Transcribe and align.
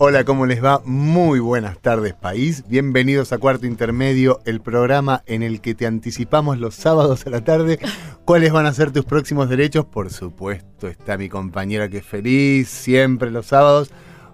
Hola, 0.00 0.24
¿cómo 0.24 0.46
les 0.46 0.62
va? 0.62 0.80
Muy 0.84 1.40
buenas 1.40 1.78
tardes, 1.80 2.14
país. 2.14 2.62
Bienvenidos 2.68 3.32
a 3.32 3.38
Cuarto 3.38 3.66
Intermedio, 3.66 4.40
el 4.44 4.60
programa 4.60 5.24
en 5.26 5.42
el 5.42 5.60
que 5.60 5.74
te 5.74 5.86
anticipamos 5.86 6.58
los 6.58 6.76
sábados 6.76 7.26
a 7.26 7.30
la 7.30 7.42
tarde 7.42 7.80
cuáles 8.24 8.52
van 8.52 8.66
a 8.66 8.72
ser 8.72 8.92
tus 8.92 9.04
próximos 9.04 9.48
derechos. 9.48 9.86
Por 9.86 10.10
supuesto, 10.12 10.86
está 10.86 11.18
mi 11.18 11.28
compañera 11.28 11.88
que 11.88 11.98
es 11.98 12.06
feliz 12.06 12.68
siempre 12.68 13.30
los 13.32 13.46
sábados. 13.46 13.90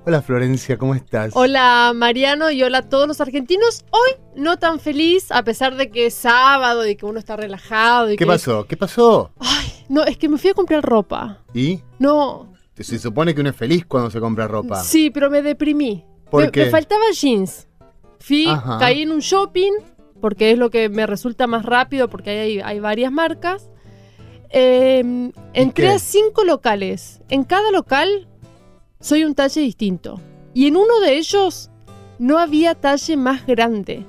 Hola 0.07 0.21
Florencia, 0.21 0.77
¿cómo 0.77 0.95
estás? 0.95 1.33
Hola 1.35 1.93
Mariano 1.95 2.51
y 2.51 2.62
hola 2.62 2.79
a 2.79 2.88
todos 2.91 3.09
los 3.09 3.23
argentinos. 3.23 3.87
Hoy 3.91 4.21
no 4.37 4.59
tan 4.59 4.79
feliz, 4.80 5.33
a 5.33 5.45
pesar 5.45 5.77
de 5.77 5.91
que 5.91 6.07
es 6.07 6.15
sábado 6.15 6.87
y 6.87 6.95
que 6.95 7.07
uno 7.07 7.19
está 7.19 7.37
relajado. 7.37 8.09
Y 8.10 8.16
¿Qué 8.16 8.24
que- 8.24 8.27
pasó? 8.27 8.66
¿Qué 8.66 8.77
pasó? 8.77 9.33
Ay, 9.41 9.73
no, 9.88 10.05
es 10.05 10.19
que 10.19 10.29
me 10.29 10.37
fui 10.37 10.51
a 10.51 10.55
comprar 10.55 10.83
ropa. 10.85 11.38
¿Y? 11.55 11.80
No. 11.99 12.52
Se 12.78 12.98
supone 12.98 13.34
que 13.34 13.41
uno 13.41 13.51
es 13.51 13.56
feliz 13.56 13.87
cuando 13.87 14.10
se 14.10 14.20
compra 14.20 14.48
ropa. 14.48 14.82
Sí, 14.82 15.10
pero 15.10 15.30
me 15.30 15.42
deprimí. 15.42 16.05
¿Por 16.30 16.45
me, 16.45 16.51
qué? 16.51 16.65
me 16.65 16.70
faltaba 16.70 17.05
jeans. 17.12 17.69
Fui, 18.19 18.46
Ajá. 18.48 18.78
caí 18.78 19.02
en 19.02 19.12
un 19.12 19.20
shopping, 19.20 19.73
porque 20.20 20.51
es 20.51 20.59
lo 20.59 20.70
que 20.70 20.88
me 20.88 21.06
resulta 21.06 21.46
más 21.46 21.65
rápido, 21.65 22.09
porque 22.09 22.30
hay, 22.30 22.60
hay 22.60 22.80
varias 22.80 23.12
marcas. 23.12 23.70
Eh, 24.51 25.30
entré 25.52 25.88
a 25.88 25.98
cinco 25.98 26.45
locales. 26.45 27.20
En 27.29 27.45
cada 27.45 27.70
local 27.70 28.29
soy 29.01 29.24
un 29.24 29.34
talle 29.34 29.60
distinto. 29.60 30.21
Y 30.54 30.66
en 30.66 30.77
uno 30.77 31.01
de 31.01 31.16
ellos 31.18 31.71
no 32.18 32.38
había 32.38 32.74
talle 32.74 33.16
más 33.16 33.46
grande. 33.46 34.06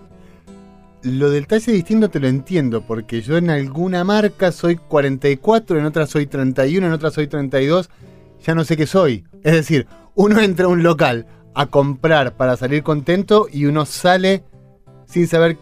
Lo 1.02 1.30
del 1.30 1.46
talle 1.48 1.72
distinto 1.72 2.10
te 2.10 2.20
lo 2.20 2.28
entiendo, 2.28 2.82
porque 2.82 3.22
yo 3.22 3.38
en 3.38 3.50
alguna 3.50 4.04
marca 4.04 4.52
soy 4.52 4.76
44, 4.76 5.78
en 5.78 5.86
otra 5.86 6.08
soy 6.08 6.26
31, 6.26 6.88
en 6.88 6.94
otra 6.94 7.12
soy 7.12 7.28
32, 7.28 7.90
ya 8.46 8.56
no 8.56 8.64
sé 8.64 8.78
qué 8.78 8.86
soy. 8.88 9.24
Es 9.44 9.54
decir, 9.54 9.88
uno 10.16 10.40
entra 10.40 10.66
a 10.66 10.70
un 10.70 10.84
local 10.84 11.26
a 11.54 11.66
comprar 11.68 12.36
para 12.36 12.58
salir 12.58 12.84
contento 12.84 13.48
y 13.52 13.66
uno 13.66 13.86
sale 13.86 14.44
sin 15.06 15.28
saber 15.28 15.58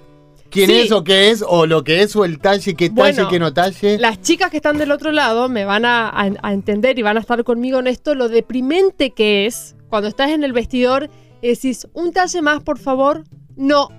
quién 0.49 0.69
Sí. 0.69 0.79
es 0.81 0.91
o 0.91 1.03
qué 1.03 1.29
es, 1.31 1.43
o 1.47 1.65
lo 1.65 1.83
que 1.83 2.01
es, 2.01 2.15
o 2.15 2.25
el 2.25 2.39
talle, 2.39 2.75
qué 2.75 2.89
talle, 2.89 3.23
qué 3.29 3.39
no 3.39 3.53
talle. 3.53 3.97
Las 3.99 4.21
chicas 4.21 4.49
que 4.51 4.57
están 4.57 4.77
del 4.77 4.91
otro 4.91 5.11
lado 5.11 5.49
me 5.49 5.65
van 5.65 5.85
a, 5.85 6.09
a- 6.09 6.31
a 6.41 6.53
entender 6.53 6.97
y 6.99 7.01
van 7.01 7.17
a 7.17 7.19
estar 7.19 7.43
conmigo 7.43 7.79
en 7.79 7.87
esto, 7.87 8.15
lo 8.15 8.29
deprimente 8.29 9.11
que 9.11 9.45
es 9.45 9.75
cuando 9.89 10.07
estás 10.07 10.29
en 10.31 10.43
el 10.43 10.53
vestidor 10.53 11.09
y 11.41 11.49
decís, 11.49 11.87
un 11.93 12.11
talle 12.13 12.41
más, 12.41 12.63
por 12.63 12.79
favor. 12.79 13.23
No, 13.55 13.89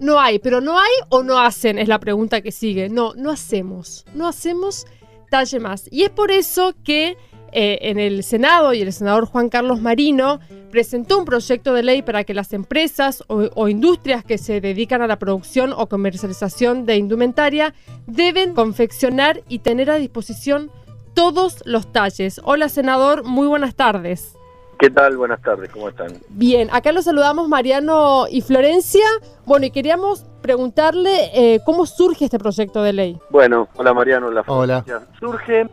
no 0.00 0.18
hay, 0.20 0.38
pero 0.40 0.60
no 0.60 0.78
hay 0.78 0.90
o 1.08 1.22
no 1.22 1.38
hacen, 1.38 1.78
es 1.78 1.86
la 1.88 2.00
pregunta 2.00 2.40
que 2.40 2.50
sigue. 2.50 2.88
No, 2.88 3.14
no 3.14 3.30
hacemos, 3.30 4.04
no 4.14 4.26
hacemos 4.26 4.86
talle 5.30 5.60
más. 5.60 5.86
Y 5.90 6.02
es 6.02 6.10
por 6.10 6.30
eso 6.32 6.74
que 6.82 7.16
eh, 7.54 7.78
en 7.82 7.98
el 7.98 8.22
Senado 8.24 8.74
y 8.74 8.82
el 8.82 8.92
senador 8.92 9.26
Juan 9.26 9.48
Carlos 9.48 9.80
Marino 9.80 10.40
presentó 10.70 11.18
un 11.18 11.24
proyecto 11.24 11.72
de 11.72 11.82
ley 11.84 12.02
para 12.02 12.24
que 12.24 12.34
las 12.34 12.52
empresas 12.52 13.22
o, 13.28 13.48
o 13.54 13.68
industrias 13.68 14.24
que 14.24 14.38
se 14.38 14.60
dedican 14.60 15.02
a 15.02 15.06
la 15.06 15.18
producción 15.18 15.72
o 15.72 15.88
comercialización 15.88 16.84
de 16.84 16.96
indumentaria 16.96 17.74
deben 18.06 18.54
confeccionar 18.54 19.42
y 19.48 19.60
tener 19.60 19.90
a 19.90 19.96
disposición 19.96 20.70
todos 21.14 21.62
los 21.64 21.92
talles. 21.92 22.40
Hola, 22.44 22.68
senador, 22.68 23.24
muy 23.24 23.46
buenas 23.46 23.74
tardes. 23.74 24.36
¿Qué 24.78 24.90
tal? 24.90 25.16
Buenas 25.16 25.40
tardes, 25.40 25.70
¿cómo 25.70 25.88
están? 25.88 26.08
Bien, 26.30 26.68
acá 26.72 26.92
los 26.92 27.04
saludamos 27.04 27.48
Mariano 27.48 28.26
y 28.28 28.40
Florencia. 28.40 29.06
Bueno, 29.46 29.66
y 29.66 29.70
queríamos 29.70 30.26
preguntarle 30.42 31.30
eh, 31.32 31.60
cómo 31.64 31.86
surge 31.86 32.24
este 32.24 32.38
proyecto 32.38 32.82
de 32.82 32.92
ley. 32.92 33.18
Bueno, 33.30 33.68
hola 33.76 33.94
Mariano, 33.94 34.30
la 34.30 34.42
Hola. 34.46 34.82
Florencia. 34.82 35.08
Surge 35.20 35.68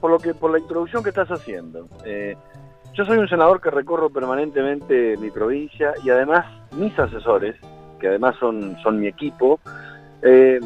por 0.00 0.10
lo 0.10 0.18
que 0.18 0.34
por 0.34 0.50
la 0.50 0.58
introducción 0.58 1.02
que 1.02 1.10
estás 1.10 1.28
haciendo. 1.28 1.88
Eh, 2.04 2.36
yo 2.94 3.04
soy 3.04 3.18
un 3.18 3.28
senador 3.28 3.60
que 3.60 3.70
recorro 3.70 4.10
permanentemente 4.10 5.16
mi 5.18 5.30
provincia 5.30 5.94
y 6.02 6.10
además 6.10 6.46
mis 6.72 6.98
asesores, 6.98 7.56
que 8.00 8.08
además 8.08 8.36
son, 8.40 8.76
son 8.82 8.98
mi 8.98 9.06
equipo, 9.06 9.60
eh, 10.22 10.60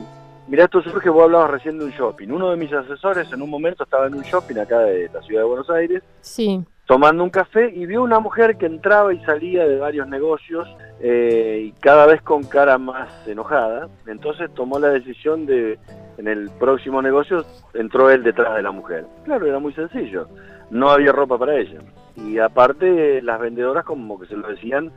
Mirá, 0.49 0.65
esto 0.65 0.83
surge, 0.83 1.09
vos 1.09 1.23
hablabas 1.23 1.51
recién 1.51 1.79
de 1.79 1.85
un 1.85 1.93
shopping. 1.93 2.29
Uno 2.29 2.51
de 2.51 2.57
mis 2.57 2.73
asesores 2.73 3.33
en 3.33 3.43
un 3.43 3.49
momento 3.49 3.85
estaba 3.85 4.09
en 4.09 4.15
un 4.15 4.23
shopping 4.23 4.57
acá 4.57 4.81
de 4.81 5.09
la 5.13 5.23
ciudad 5.23 5.43
de 5.43 5.49
Buenos 5.49 5.71
Aires 5.71 6.03
Sí, 6.21 6.65
tomando 6.85 7.23
un 7.23 7.31
café 7.31 7.73
y 7.75 7.87
vio 7.87 8.03
una 8.03 8.19
mujer 8.19 8.57
que 8.57 8.67
entraba 8.67 9.15
y 9.15 9.25
salía 9.25 9.67
de 9.67 9.79
varios 9.79 10.09
negocios 10.09 10.69
eh, 11.01 11.69
y 11.69 11.73
cada 11.81 12.07
vez 12.07 12.23
con 12.23 12.43
cara 12.43 12.77
más 12.77 13.09
enojada. 13.27 13.89
Entonces 14.07 14.53
tomó 14.53 14.79
la 14.79 14.89
decisión 14.89 15.47
de, 15.47 15.79
en 16.19 16.29
el 16.29 16.51
próximo 16.59 17.01
negocio, 17.03 17.45
entró 17.75 18.11
él 18.11 18.23
detrás 18.23 18.55
de 18.57 18.63
la 18.63 18.71
mujer. 18.71 19.07
Claro, 19.25 19.47
era 19.47 19.59
muy 19.59 19.73
sencillo. 19.75 20.29
No 20.71 20.91
había 20.91 21.13
ropa 21.13 21.39
para 21.39 21.57
ella. 21.59 21.81
Y 22.17 22.39
aparte 22.39 23.21
las 23.23 23.41
vendedoras 23.41 23.85
como 23.85 24.19
que 24.21 24.27
se 24.27 24.37
lo 24.37 24.49
decían 24.49 24.91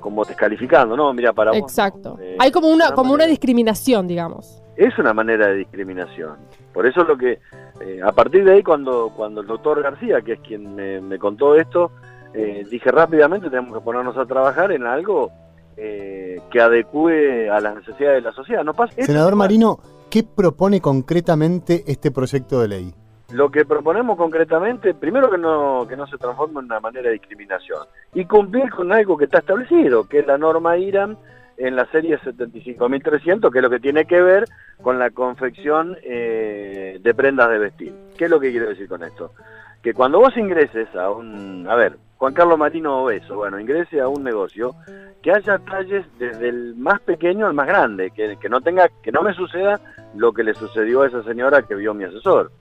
como 0.00 0.24
descalificando, 0.24 0.96
no, 0.96 1.12
mira, 1.12 1.32
para 1.32 1.50
vos 1.50 1.60
no. 1.60 1.66
exacto. 1.66 2.18
Eh, 2.22 2.36
Hay 2.38 2.50
como 2.50 2.68
una, 2.68 2.86
una 2.86 2.94
como 2.94 3.12
una 3.12 3.26
discriminación, 3.26 4.06
digamos. 4.08 4.62
es 4.76 4.96
una 4.98 5.12
manera 5.12 5.48
de 5.48 5.56
discriminación. 5.56 6.36
Por 6.72 6.86
eso 6.86 7.04
lo 7.04 7.18
que, 7.18 7.38
eh, 7.82 8.00
a 8.02 8.12
partir 8.12 8.44
de 8.44 8.52
ahí, 8.54 8.62
cuando, 8.62 9.12
cuando 9.14 9.42
el 9.42 9.46
doctor 9.46 9.82
García, 9.82 10.22
que 10.22 10.34
es 10.34 10.40
quien 10.40 10.74
me, 10.74 11.00
me 11.02 11.18
contó 11.18 11.54
esto, 11.54 11.90
eh, 12.32 12.64
dije 12.70 12.90
rápidamente 12.90 13.50
tenemos 13.50 13.74
que 13.76 13.84
ponernos 13.84 14.16
a 14.16 14.24
trabajar 14.24 14.70
en 14.72 14.86
algo 14.86 15.30
eh, 15.76 16.40
que 16.50 16.60
adecue 16.60 17.50
a 17.50 17.60
las 17.60 17.74
necesidades 17.74 18.22
de 18.22 18.30
la 18.30 18.32
sociedad. 18.34 18.64
No 18.64 18.72
pasa. 18.72 18.94
Senador 19.02 19.30
esto- 19.32 19.36
Marino, 19.36 19.80
¿qué 20.10 20.24
propone 20.24 20.80
concretamente 20.80 21.84
este 21.86 22.10
proyecto 22.10 22.60
de 22.60 22.68
ley? 22.68 22.94
Lo 23.32 23.50
que 23.50 23.64
proponemos 23.64 24.16
concretamente, 24.16 24.92
primero 24.92 25.30
que 25.30 25.38
no, 25.38 25.86
que 25.88 25.96
no 25.96 26.06
se 26.08 26.18
transforme 26.18 26.58
en 26.58 26.66
una 26.66 26.80
manera 26.80 27.08
de 27.08 27.14
discriminación 27.14 27.78
y 28.12 28.24
cumplir 28.24 28.68
con 28.70 28.92
algo 28.92 29.16
que 29.16 29.26
está 29.26 29.38
establecido, 29.38 30.08
que 30.08 30.18
es 30.18 30.26
la 30.26 30.36
norma 30.36 30.76
IRAM 30.76 31.16
en 31.56 31.76
la 31.76 31.86
serie 31.86 32.18
75.300, 32.18 33.52
que 33.52 33.58
es 33.58 33.62
lo 33.62 33.70
que 33.70 33.78
tiene 33.78 34.04
que 34.06 34.20
ver 34.20 34.46
con 34.82 34.98
la 34.98 35.10
confección 35.10 35.96
eh, 36.02 36.98
de 37.00 37.14
prendas 37.14 37.50
de 37.50 37.58
vestir. 37.58 37.94
¿Qué 38.18 38.24
es 38.24 38.30
lo 38.30 38.40
que 38.40 38.50
quiero 38.50 38.68
decir 38.68 38.88
con 38.88 39.04
esto? 39.04 39.32
Que 39.80 39.94
cuando 39.94 40.18
vos 40.18 40.36
ingreses 40.36 40.92
a 40.96 41.10
un, 41.10 41.68
a 41.68 41.76
ver, 41.76 41.98
Juan 42.20 42.34
Carlos 42.34 42.58
Marino 42.58 43.02
Obeso, 43.02 43.34
bueno, 43.34 43.58
ingrese 43.58 43.98
a 43.98 44.06
un 44.06 44.22
negocio, 44.22 44.74
que 45.22 45.32
haya 45.32 45.56
talles 45.58 46.04
desde 46.18 46.50
el 46.50 46.74
más 46.76 47.00
pequeño 47.00 47.46
al 47.46 47.54
más 47.54 47.66
grande, 47.66 48.10
que, 48.10 48.36
no 48.50 48.60
tenga, 48.60 48.90
que 49.02 49.10
no 49.10 49.22
me 49.22 49.32
suceda 49.32 49.80
lo 50.14 50.30
que 50.34 50.44
le 50.44 50.52
sucedió 50.52 51.00
a 51.00 51.06
esa 51.06 51.22
señora 51.22 51.62
que 51.62 51.74
vio 51.74 51.94
mi 51.94 52.04
asesor 52.04 52.52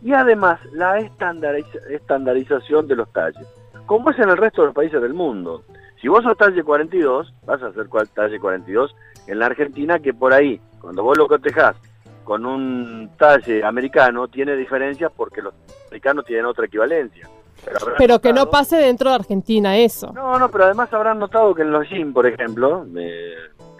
y 0.00 0.12
además 0.12 0.60
la 0.72 1.00
estandariza- 1.00 1.84
estandarización 1.90 2.86
de 2.86 2.94
los 2.94 3.12
talles, 3.12 3.44
como 3.86 4.12
es 4.12 4.18
en 4.20 4.28
el 4.30 4.36
resto 4.36 4.62
de 4.62 4.66
los 4.66 4.74
países 4.76 5.02
del 5.02 5.14
mundo. 5.14 5.64
Si 6.00 6.06
vos 6.06 6.22
sos 6.22 6.36
talle 6.36 6.62
42, 6.62 7.34
vas 7.44 7.60
a 7.60 7.72
ser 7.72 7.88
talle 8.14 8.38
42 8.38 8.94
en 9.26 9.38
la 9.40 9.46
Argentina, 9.46 9.98
que 9.98 10.14
por 10.14 10.32
ahí, 10.32 10.60
cuando 10.80 11.02
vos 11.02 11.18
lo 11.18 11.26
cotejás 11.26 11.74
con 12.22 12.46
un 12.46 13.10
talle 13.18 13.64
americano, 13.64 14.28
tiene 14.28 14.54
diferencias 14.54 15.10
porque 15.16 15.42
los 15.42 15.54
americanos 15.88 16.24
tienen 16.24 16.46
otra 16.46 16.66
equivalencia. 16.66 17.28
Pero 17.96 18.20
que 18.20 18.32
no 18.32 18.50
pase 18.50 18.76
dentro 18.76 19.10
de 19.10 19.16
Argentina 19.16 19.76
eso. 19.76 20.12
No, 20.12 20.38
no, 20.38 20.50
pero 20.50 20.64
además 20.64 20.92
habrán 20.92 21.18
notado 21.18 21.54
que 21.54 21.62
en 21.62 21.72
los 21.72 21.88
jeans, 21.88 22.12
por 22.12 22.26
ejemplo, 22.26 22.86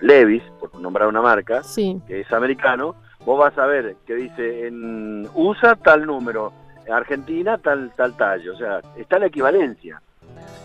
Levis, 0.01 0.43
por 0.61 0.75
nombrar 0.81 1.09
una 1.09 1.23
marca, 1.23 1.63
Sí, 1.63 2.01
que 2.07 2.21
es 2.21 2.33
americano, 2.33 2.95
vos 3.25 3.39
vas 3.39 3.57
a 3.59 3.67
ver 3.67 3.97
que 4.07 4.15
dice 4.15 4.67
en 4.67 5.29
USA 5.35 5.75
tal 5.77 6.07
número, 6.07 6.53
en 6.87 6.93
Argentina 6.93 7.59
tal 7.59 7.93
tal 7.97 8.17
tallo, 8.17 8.55
o 8.55 8.57
sea, 8.57 8.81
está 8.97 9.19
la 9.19 9.27
equivalencia. 9.27 10.01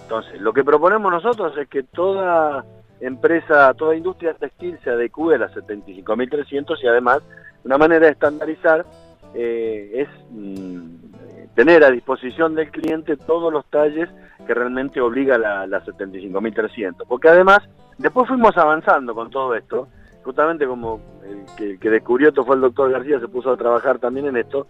Entonces, 0.03 0.39
lo 0.41 0.53
que 0.53 0.63
proponemos 0.63 1.11
nosotros 1.11 1.57
es 1.57 1.67
que 1.67 1.83
toda 1.83 2.63
empresa, 2.99 3.73
toda 3.73 3.95
industria 3.95 4.33
textil 4.33 4.77
se 4.83 4.89
adecue 4.89 5.35
a 5.35 5.39
las 5.39 5.53
75.300 5.53 6.77
y 6.81 6.87
además 6.87 7.21
una 7.63 7.77
manera 7.77 8.05
de 8.05 8.11
estandarizar 8.11 8.85
eh, 9.33 9.91
es 9.93 10.07
mm, 10.29 11.02
tener 11.55 11.83
a 11.83 11.91
disposición 11.91 12.55
del 12.55 12.71
cliente 12.71 13.17
todos 13.17 13.51
los 13.51 13.65
talles 13.69 14.09
que 14.45 14.53
realmente 14.53 14.99
obliga 15.01 15.37
la, 15.37 15.67
la 15.67 15.83
75.300. 15.83 17.05
Porque 17.07 17.29
además, 17.29 17.59
después 17.97 18.27
fuimos 18.27 18.57
avanzando 18.57 19.13
con 19.13 19.29
todo 19.29 19.55
esto, 19.55 19.87
justamente 20.23 20.65
como 20.65 20.99
el 21.23 21.79
que, 21.79 21.89
descubrió 21.89 22.29
esto 22.29 22.45
fue 22.45 22.55
el 22.55 22.61
doctor 22.61 22.91
García, 22.91 23.19
se 23.19 23.27
puso 23.27 23.51
a 23.51 23.57
trabajar 23.57 23.99
también 23.99 24.27
en 24.27 24.37
esto, 24.37 24.67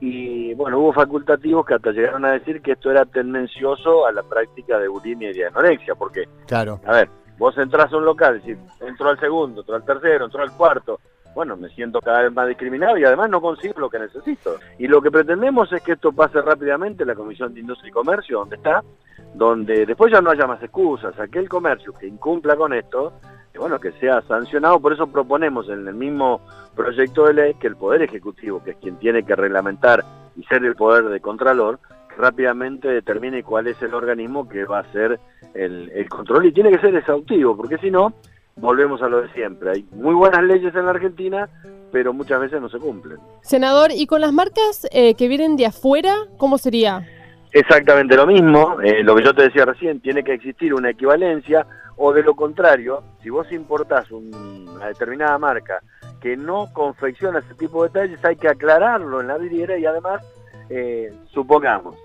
y 0.00 0.54
bueno, 0.54 0.78
hubo 0.78 0.92
facultativos 0.92 1.66
que 1.66 1.74
hasta 1.74 1.92
llegaron 1.92 2.24
a 2.24 2.32
decir 2.32 2.60
que 2.62 2.72
esto 2.72 2.90
era 2.90 3.04
tendencioso 3.04 4.06
a 4.06 4.12
la 4.12 4.22
práctica 4.22 4.78
de 4.78 4.88
bulimia 4.88 5.30
y 5.30 5.34
de 5.34 5.46
anorexia, 5.46 5.94
porque, 5.94 6.24
Claro. 6.46 6.80
a 6.84 6.92
ver, 6.92 7.08
vos 7.38 7.56
entrás 7.58 7.92
a 7.92 7.96
un 7.96 8.04
local, 8.04 8.40
si 8.44 8.56
entró 8.84 9.10
al 9.10 9.20
segundo, 9.20 9.60
entró 9.60 9.74
al 9.76 9.84
tercero, 9.84 10.24
entró 10.24 10.42
al 10.42 10.52
cuarto, 10.52 11.00
bueno, 11.34 11.56
me 11.56 11.68
siento 11.70 12.00
cada 12.00 12.22
vez 12.22 12.32
más 12.32 12.48
discriminado 12.48 12.98
y 12.98 13.04
además 13.04 13.30
no 13.30 13.40
consigo 13.40 13.74
lo 13.78 13.90
que 13.90 13.98
necesito. 13.98 14.56
Y 14.78 14.86
lo 14.86 15.00
que 15.00 15.10
pretendemos 15.10 15.72
es 15.72 15.82
que 15.82 15.92
esto 15.92 16.12
pase 16.12 16.40
rápidamente 16.42 17.02
en 17.04 17.08
la 17.08 17.14
Comisión 17.14 17.54
de 17.54 17.60
Industria 17.60 17.88
y 17.88 17.92
Comercio, 17.92 18.38
donde 18.40 18.56
está, 18.56 18.82
donde 19.34 19.86
después 19.86 20.12
ya 20.12 20.20
no 20.20 20.30
haya 20.30 20.46
más 20.46 20.62
excusas. 20.62 21.18
Aquel 21.18 21.48
comercio 21.48 21.92
que 21.94 22.06
incumpla 22.06 22.56
con 22.56 22.72
esto, 22.72 23.14
que 23.52 23.58
bueno, 23.58 23.80
que 23.80 23.92
sea 23.92 24.20
sancionado. 24.22 24.80
Por 24.80 24.92
eso 24.92 25.06
proponemos 25.06 25.68
en 25.68 25.86
el 25.86 25.94
mismo 25.94 26.40
proyecto 26.74 27.26
de 27.26 27.34
ley 27.34 27.54
que 27.54 27.66
el 27.66 27.76
Poder 27.76 28.02
Ejecutivo, 28.02 28.62
que 28.62 28.72
es 28.72 28.76
quien 28.76 28.96
tiene 28.96 29.24
que 29.24 29.34
reglamentar 29.34 30.04
y 30.36 30.42
ser 30.44 30.64
el 30.64 30.74
poder 30.74 31.04
de 31.04 31.20
Contralor, 31.20 31.78
rápidamente 32.16 32.88
determine 32.88 33.42
cuál 33.42 33.66
es 33.66 33.80
el 33.82 33.94
organismo 33.94 34.48
que 34.48 34.64
va 34.64 34.78
a 34.78 34.82
hacer 34.82 35.18
el, 35.54 35.90
el 35.94 36.08
control 36.08 36.46
y 36.46 36.52
tiene 36.52 36.70
que 36.70 36.78
ser 36.78 36.94
exhaustivo, 36.94 37.56
porque 37.56 37.78
si 37.78 37.90
no, 37.90 38.12
volvemos 38.62 39.02
a 39.02 39.08
lo 39.08 39.20
de 39.20 39.28
siempre. 39.32 39.70
Hay 39.72 39.84
muy 39.92 40.14
buenas 40.14 40.42
leyes 40.44 40.74
en 40.74 40.84
la 40.86 40.92
Argentina, 40.92 41.48
pero 41.90 42.12
muchas 42.14 42.40
veces 42.40 42.60
no 42.62 42.68
se 42.70 42.78
cumplen. 42.78 43.18
Senador, 43.42 43.90
¿y 43.92 44.06
con 44.06 44.20
las 44.22 44.32
marcas 44.32 44.88
eh, 44.92 45.14
que 45.14 45.28
vienen 45.28 45.56
de 45.56 45.66
afuera, 45.66 46.14
cómo 46.38 46.56
sería? 46.56 47.06
Exactamente 47.52 48.16
lo 48.16 48.26
mismo, 48.26 48.80
eh, 48.80 49.02
lo 49.02 49.14
que 49.14 49.24
yo 49.24 49.34
te 49.34 49.42
decía 49.42 49.66
recién, 49.66 50.00
tiene 50.00 50.24
que 50.24 50.32
existir 50.32 50.72
una 50.72 50.90
equivalencia 50.90 51.66
o 51.96 52.12
de 52.14 52.22
lo 52.22 52.34
contrario, 52.34 53.02
si 53.22 53.28
vos 53.28 53.50
importás 53.52 54.10
un- 54.10 54.66
una 54.74 54.86
determinada 54.86 55.36
marca 55.38 55.82
que 56.22 56.36
no 56.36 56.68
confecciona 56.72 57.40
ese 57.40 57.54
tipo 57.54 57.82
de 57.82 57.90
detalles, 57.90 58.24
hay 58.24 58.36
que 58.36 58.48
aclararlo 58.48 59.20
en 59.20 59.26
la 59.26 59.36
vidriera 59.36 59.76
y 59.76 59.84
además, 59.84 60.22
eh, 60.70 61.12
supongamos, 61.32 61.96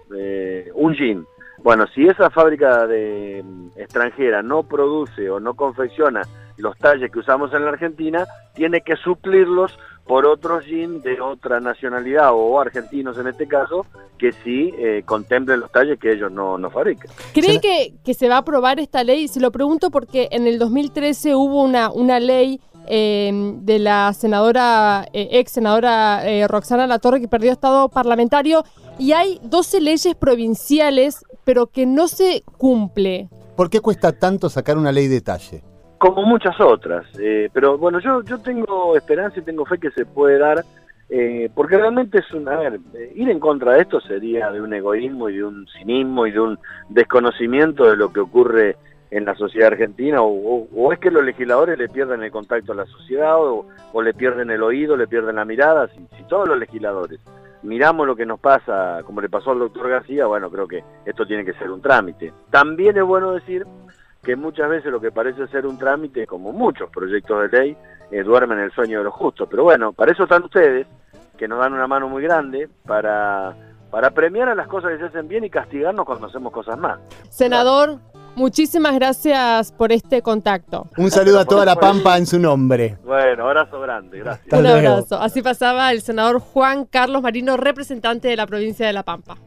un 0.74 0.94
jean. 0.96 1.26
Bueno, 1.64 1.86
si 1.96 2.08
esa 2.08 2.30
fábrica 2.30 2.86
de 2.86 3.42
mm, 3.46 3.68
extranjera 3.78 4.42
no 4.42 4.64
produce 4.64 5.30
o 5.30 5.40
no 5.40 5.54
confecciona 5.56 6.22
los 6.58 6.78
talles 6.78 7.12
que 7.12 7.20
usamos 7.20 7.54
en 7.54 7.64
la 7.64 7.72
Argentina, 7.72 8.26
tiene 8.54 8.82
que 8.82 8.96
suplirlos 8.96 9.78
por 10.06 10.26
otros 10.26 10.66
jeans 10.66 11.04
de 11.04 11.20
otra 11.20 11.60
nacionalidad 11.60 12.32
o 12.34 12.60
argentinos 12.60 13.18
en 13.18 13.28
este 13.28 13.48
caso, 13.48 13.86
que 14.18 14.32
sí 14.32 14.74
eh, 14.78 15.04
contemplen 15.06 15.60
los 15.60 15.72
talles 15.72 16.00
que 16.00 16.14
ellos 16.14 16.32
no, 16.32 16.58
no 16.58 16.70
fabrican. 16.70 17.12
¿Cree 17.34 17.60
que 17.60 18.14
se 18.14 18.30
va 18.30 18.36
a 18.36 18.40
aprobar 18.40 18.80
esta 18.80 19.04
ley? 19.04 19.28
Se 19.28 19.40
lo 19.40 19.52
pregunto 19.52 19.92
porque 19.92 20.30
en 20.32 20.48
el 20.48 20.60
2013 20.60 21.36
hubo 21.36 21.62
una, 21.62 21.92
una 21.92 22.20
ley 22.20 22.62
eh, 22.90 23.32
de 23.64 23.80
la 23.80 24.14
senadora, 24.14 25.06
eh, 25.12 25.28
ex 25.34 25.52
senadora 25.52 26.26
eh, 26.26 26.48
Roxana 26.48 26.88
Latorre 26.88 27.20
que 27.20 27.28
perdió 27.28 27.52
estado 27.52 27.90
parlamentario 27.90 28.64
y 28.98 29.12
hay 29.12 29.42
12 29.44 29.82
leyes 29.82 30.16
provinciales 30.16 31.26
pero 31.44 31.68
que 31.68 31.86
no 31.86 32.08
se 32.08 32.44
cumple. 32.58 33.28
¿Por 33.58 33.70
qué 33.70 33.82
cuesta 33.82 34.18
tanto 34.18 34.50
sacar 34.50 34.78
una 34.78 34.94
ley 34.94 35.08
de 35.08 35.20
talle? 35.20 35.64
Como 35.98 36.24
muchas 36.24 36.60
otras. 36.60 37.06
eh, 37.20 37.50
pero 37.54 37.78
bueno, 37.78 38.00
yo, 38.00 38.22
yo 38.24 38.40
tengo 38.40 38.96
esperanza 38.96 39.40
y 39.40 39.44
tengo 39.44 39.66
fe 39.66 39.78
que 39.80 39.92
se 39.92 40.06
puede 40.06 40.38
dar, 40.38 40.64
eh, 41.10 41.50
porque 41.56 41.78
realmente 41.78 42.20
es 42.20 42.32
un, 42.34 42.48
a 42.50 42.58
ver, 42.58 42.80
eh, 42.94 43.12
ir 43.16 43.30
en 43.30 43.40
contra 43.40 43.74
de 43.74 43.82
esto 43.82 44.00
sería 44.02 44.52
de 44.52 44.62
un 44.62 44.74
egoísmo 44.74 45.30
y 45.30 45.38
de 45.38 45.44
un 45.46 45.68
cinismo 45.78 46.28
y 46.28 46.32
de 46.32 46.40
un 46.40 46.60
desconocimiento 46.90 47.90
de 47.90 47.96
lo 47.96 48.12
que 48.12 48.20
ocurre 48.20 48.76
en 49.10 49.24
la 49.24 49.36
sociedad 49.36 49.70
argentina, 49.72 50.22
o, 50.22 50.28
o- 50.28 50.68
o 50.76 50.92
es 50.92 51.00
que 51.00 51.10
los 51.10 51.24
legisladores 51.24 51.78
le 51.80 51.88
pierden 51.88 52.24
el 52.24 52.32
contacto 52.32 52.74
a 52.74 52.76
la 52.76 52.86
sociedad, 52.86 53.38
o, 53.42 53.66
o 53.94 54.02
le 54.02 54.14
pierden 54.14 54.52
el 54.52 54.62
oído, 54.62 54.98
le 54.98 55.08
pierden 55.08 55.38
la 55.38 55.46
mirada, 55.46 55.88
si, 55.88 56.00
si 56.18 56.24
todos 56.28 56.46
los 56.48 56.60
legisladores 56.60 57.20
miramos 57.64 58.06
lo 58.06 58.16
que 58.18 58.26
nos 58.26 58.40
pasa, 58.42 59.00
como 59.06 59.22
le 59.22 59.30
pasó 59.30 59.52
al 59.52 59.60
doctor 59.60 59.90
García, 59.90 60.26
bueno, 60.26 60.50
creo 60.52 60.68
que 60.68 60.84
esto 61.06 61.26
tiene 61.26 61.46
que 61.46 61.54
ser 61.54 61.72
un 61.72 61.82
trámite. 61.82 62.34
También 62.52 62.98
es 62.98 63.04
bueno 63.04 63.32
decir 63.32 63.66
que 64.28 64.36
muchas 64.36 64.68
veces 64.70 64.92
lo 64.92 65.00
que 65.00 65.10
parece 65.10 65.48
ser 65.48 65.66
un 65.66 65.78
trámite, 65.78 66.28
como 66.28 66.52
muchos 66.52 66.90
proyectos 66.90 67.50
de 67.50 67.58
ley, 67.58 67.78
eh, 68.12 68.24
duermen 68.24 68.60
el 68.60 68.74
sueño 68.74 68.98
de 68.98 69.06
los 69.06 69.14
justos. 69.14 69.48
Pero 69.50 69.64
bueno, 69.64 69.94
para 69.94 70.12
eso 70.12 70.24
están 70.24 70.44
ustedes, 70.44 70.86
que 71.38 71.48
nos 71.48 71.60
dan 71.60 71.72
una 71.72 71.88
mano 71.88 72.10
muy 72.10 72.22
grande 72.24 72.68
para, 72.86 73.56
para 73.90 74.12
premiar 74.12 74.50
a 74.50 74.56
las 74.56 74.68
cosas 74.68 74.92
que 74.92 74.98
se 74.98 75.06
hacen 75.06 75.30
bien 75.30 75.46
y 75.46 75.50
castigarnos 75.50 76.06
cuando 76.06 76.28
hacemos 76.28 76.52
cosas 76.52 76.78
mal. 76.78 77.00
Senador, 77.30 78.00
muchísimas 78.36 78.96
gracias 78.96 79.72
por 79.72 79.94
este 79.94 80.22
contacto. 80.22 80.90
Un 80.98 81.10
saludo 81.10 81.40
a 81.40 81.46
toda 81.46 81.64
la 81.64 81.78
Pampa 81.78 82.18
en 82.18 82.26
su 82.26 82.38
nombre. 82.38 82.98
Bueno, 83.06 83.48
abrazo 83.48 83.80
grande, 83.80 84.20
gracias. 84.20 84.44
Hasta 84.46 84.58
Un 84.58 84.64
luego. 84.64 84.90
abrazo. 84.90 85.22
Así 85.22 85.42
pasaba 85.42 85.90
el 85.94 86.02
senador 86.02 86.42
Juan 86.42 86.84
Carlos 86.84 87.22
Marino, 87.22 87.56
representante 87.56 88.28
de 88.28 88.36
la 88.36 88.46
provincia 88.46 88.86
de 88.86 88.92
La 88.92 89.04
Pampa. 89.04 89.38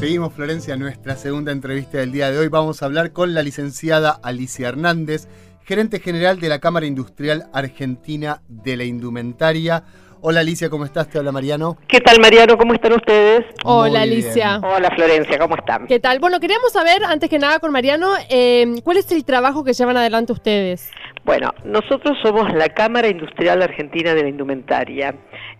Seguimos, 0.00 0.32
Florencia, 0.32 0.76
nuestra 0.76 1.14
segunda 1.14 1.52
entrevista 1.52 1.98
del 1.98 2.10
día 2.10 2.30
de 2.30 2.38
hoy. 2.38 2.48
Vamos 2.48 2.82
a 2.82 2.86
hablar 2.86 3.12
con 3.12 3.34
la 3.34 3.42
licenciada 3.42 4.18
Alicia 4.22 4.68
Hernández, 4.68 5.28
gerente 5.62 6.00
general 6.00 6.40
de 6.40 6.48
la 6.48 6.58
Cámara 6.58 6.86
Industrial 6.86 7.50
Argentina 7.52 8.40
de 8.48 8.78
la 8.78 8.84
Indumentaria. 8.84 9.84
Hola 10.22 10.40
Alicia, 10.40 10.70
¿cómo 10.70 10.86
estás? 10.86 11.10
Te 11.10 11.18
habla 11.18 11.32
Mariano. 11.32 11.76
¿Qué 11.86 12.00
tal, 12.00 12.18
Mariano? 12.18 12.56
¿Cómo 12.56 12.72
están 12.72 12.94
ustedes? 12.94 13.44
Hola, 13.62 13.90
Muy 13.90 13.98
Alicia. 13.98 14.58
bien. 14.58 14.72
Hola, 14.72 14.90
Florencia, 14.96 15.38
¿cómo 15.38 15.56
están? 15.56 15.86
¿Qué 15.86 16.00
tal? 16.00 16.18
Bueno, 16.18 16.40
queríamos 16.40 16.72
saber, 16.72 17.04
antes 17.04 17.28
que 17.28 17.38
nada 17.38 17.58
con 17.58 17.70
Mariano, 17.70 18.08
eh, 18.30 18.80
¿cuál 18.82 18.96
es 18.96 19.12
el 19.12 19.26
trabajo 19.26 19.64
que 19.64 19.74
llevan 19.74 19.98
adelante 19.98 20.32
ustedes? 20.32 20.90
Bueno, 21.26 21.52
nosotros 21.64 22.16
somos 22.22 22.50
la 22.54 22.70
Cámara 22.70 23.08
Industrial 23.08 23.60
Argentina 23.60 24.14
de 24.14 24.22
la 24.22 24.28
Indumentaria. 24.30 25.14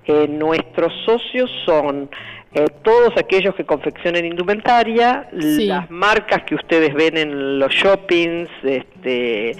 Eh, 0.06 0.26
nuestros 0.28 0.92
socios 1.04 1.50
son 1.66 2.10
eh, 2.52 2.67
todos 2.82 3.17
aquellos 3.17 3.55
que 3.55 3.64
confeccionan 3.64 4.25
indumentaria, 4.25 5.29
Sí. 5.38 5.67
las 5.67 5.91
marcas 5.91 6.43
que 6.44 6.55
ustedes 6.56 6.93
ven 6.94 7.17
en 7.17 7.58
los 7.58 7.73
shoppings, 7.73 8.49
este, 8.64 9.56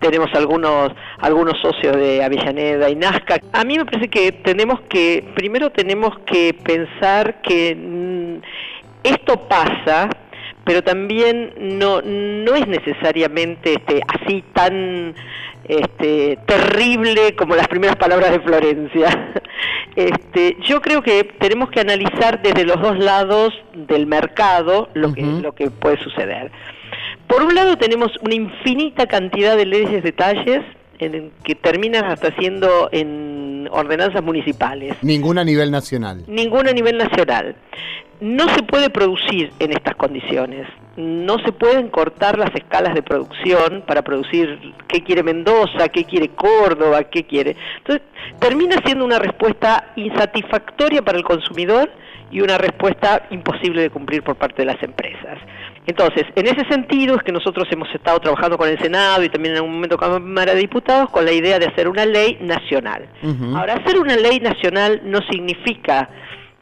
tenemos 0.00 0.28
algunos 0.34 0.90
algunos 1.20 1.60
socios 1.60 1.96
de 1.96 2.22
Avellaneda 2.24 2.90
y 2.90 2.96
Nazca. 2.96 3.38
A 3.52 3.64
mí 3.64 3.78
me 3.78 3.84
parece 3.84 4.08
que 4.08 4.32
tenemos 4.32 4.80
que 4.88 5.24
primero 5.36 5.70
tenemos 5.70 6.18
que 6.26 6.54
pensar 6.64 7.40
que 7.42 7.76
mm, 7.76 8.42
esto 9.04 9.48
pasa 9.48 10.08
pero 10.64 10.82
también 10.82 11.52
no 11.58 12.02
no 12.02 12.54
es 12.54 12.66
necesariamente 12.66 13.74
este 13.74 14.00
así 14.08 14.44
tan 14.52 15.14
este 15.68 16.38
terrible 16.46 17.34
como 17.36 17.54
las 17.54 17.68
primeras 17.68 17.96
palabras 17.96 18.30
de 18.32 18.40
Florencia. 18.40 19.32
Este, 19.94 20.56
yo 20.66 20.80
creo 20.80 21.02
que 21.02 21.22
tenemos 21.38 21.70
que 21.70 21.78
analizar 21.78 22.40
desde 22.40 22.64
los 22.64 22.80
dos 22.80 22.98
lados 22.98 23.52
del 23.74 24.06
mercado 24.06 24.88
lo 24.94 25.12
que 25.12 25.20
lo 25.22 25.52
que 25.52 25.70
puede 25.70 25.98
suceder. 26.02 26.50
Por 27.26 27.42
un 27.42 27.54
lado 27.54 27.76
tenemos 27.76 28.10
una 28.22 28.34
infinita 28.34 29.06
cantidad 29.06 29.54
de 29.54 29.66
leyes 29.66 29.90
de 29.90 30.00
detalles 30.00 30.62
en 30.98 31.30
que 31.44 31.54
terminan 31.54 32.06
hasta 32.06 32.34
siendo 32.36 32.88
en 32.90 33.68
ordenanzas 33.70 34.22
municipales 34.22 34.96
Ninguna 35.02 35.42
a 35.42 35.44
nivel 35.44 35.70
nacional. 35.70 36.24
ninguna 36.26 36.70
a 36.70 36.74
nivel 36.74 36.96
nacional. 36.96 37.54
No 38.22 38.48
se 38.50 38.62
puede 38.62 38.88
producir 38.88 39.52
en 39.58 39.72
estas 39.72 39.96
condiciones. 39.96 40.68
No 40.96 41.40
se 41.40 41.50
pueden 41.50 41.88
cortar 41.88 42.38
las 42.38 42.54
escalas 42.54 42.94
de 42.94 43.02
producción 43.02 43.82
para 43.84 44.02
producir 44.02 44.60
qué 44.86 45.02
quiere 45.02 45.24
Mendoza, 45.24 45.88
qué 45.88 46.04
quiere 46.04 46.28
Córdoba, 46.28 47.02
qué 47.02 47.24
quiere. 47.24 47.56
Entonces, 47.78 48.06
termina 48.38 48.76
siendo 48.84 49.04
una 49.04 49.18
respuesta 49.18 49.92
insatisfactoria 49.96 51.02
para 51.02 51.18
el 51.18 51.24
consumidor 51.24 51.90
y 52.30 52.42
una 52.42 52.58
respuesta 52.58 53.26
imposible 53.30 53.82
de 53.82 53.90
cumplir 53.90 54.22
por 54.22 54.36
parte 54.36 54.62
de 54.62 54.66
las 54.66 54.80
empresas. 54.84 55.38
Entonces, 55.88 56.24
en 56.36 56.46
ese 56.46 56.64
sentido 56.68 57.16
es 57.16 57.24
que 57.24 57.32
nosotros 57.32 57.66
hemos 57.72 57.92
estado 57.92 58.20
trabajando 58.20 58.56
con 58.56 58.68
el 58.68 58.78
Senado 58.78 59.24
y 59.24 59.30
también 59.30 59.54
en 59.54 59.62
algún 59.62 59.74
momento 59.74 59.96
con 59.96 60.08
la 60.08 60.14
Cámara 60.14 60.54
de 60.54 60.60
Diputados 60.60 61.10
con 61.10 61.24
la 61.24 61.32
idea 61.32 61.58
de 61.58 61.66
hacer 61.66 61.88
una 61.88 62.06
ley 62.06 62.38
nacional. 62.40 63.08
Ahora, 63.56 63.74
hacer 63.74 63.98
una 63.98 64.14
ley 64.14 64.38
nacional 64.38 65.00
no 65.02 65.18
significa 65.28 66.08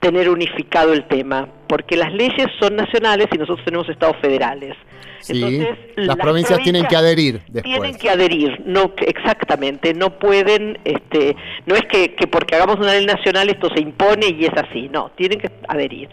tener 0.00 0.30
unificado 0.30 0.92
el 0.92 1.06
tema, 1.06 1.46
porque 1.68 1.96
las 1.96 2.12
leyes 2.12 2.46
son 2.58 2.74
nacionales 2.76 3.28
y 3.32 3.38
nosotros 3.38 3.64
tenemos 3.64 3.88
estados 3.88 4.16
federales. 4.20 4.74
Sí, 5.20 5.34
Entonces, 5.34 5.78
las 5.96 6.16
provincias 6.16 6.58
tienen 6.62 6.86
que 6.86 6.96
adherir 6.96 7.42
después. 7.48 7.62
Tienen 7.62 7.98
que 7.98 8.08
adherir, 8.08 8.62
no 8.64 8.94
exactamente, 9.06 9.92
no 9.92 10.18
pueden, 10.18 10.78
este, 10.84 11.36
no 11.66 11.74
es 11.74 11.82
que, 11.82 12.14
que 12.14 12.26
porque 12.26 12.56
hagamos 12.56 12.76
una 12.76 12.94
ley 12.94 13.04
nacional 13.04 13.50
esto 13.50 13.68
se 13.74 13.80
impone 13.80 14.28
y 14.30 14.46
es 14.46 14.54
así, 14.56 14.88
no, 14.88 15.10
tienen 15.16 15.38
que 15.38 15.50
adherir. 15.68 16.08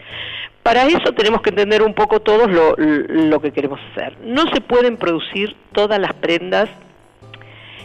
Para 0.62 0.84
eso 0.84 1.14
tenemos 1.14 1.40
que 1.40 1.48
entender 1.48 1.82
un 1.82 1.94
poco 1.94 2.20
todos 2.20 2.50
lo, 2.50 2.76
lo 2.76 3.40
que 3.40 3.52
queremos 3.52 3.80
hacer. 3.90 4.18
No 4.22 4.42
se 4.52 4.60
pueden 4.60 4.98
producir 4.98 5.56
todas 5.72 5.98
las 5.98 6.12
prendas 6.12 6.68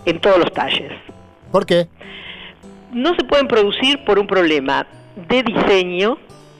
en 0.05 0.19
todos 0.19 0.37
los 0.37 0.51
talles 0.51 0.91
¿Por 1.49 1.65
qué? 1.65 1.87
no 2.91 3.15
se 3.15 3.23
pueden 3.23 3.47
producir 3.47 4.03
por 4.03 4.19
un 4.19 4.27
problema 4.27 4.85
de 5.15 5.43
diseño 5.43 6.17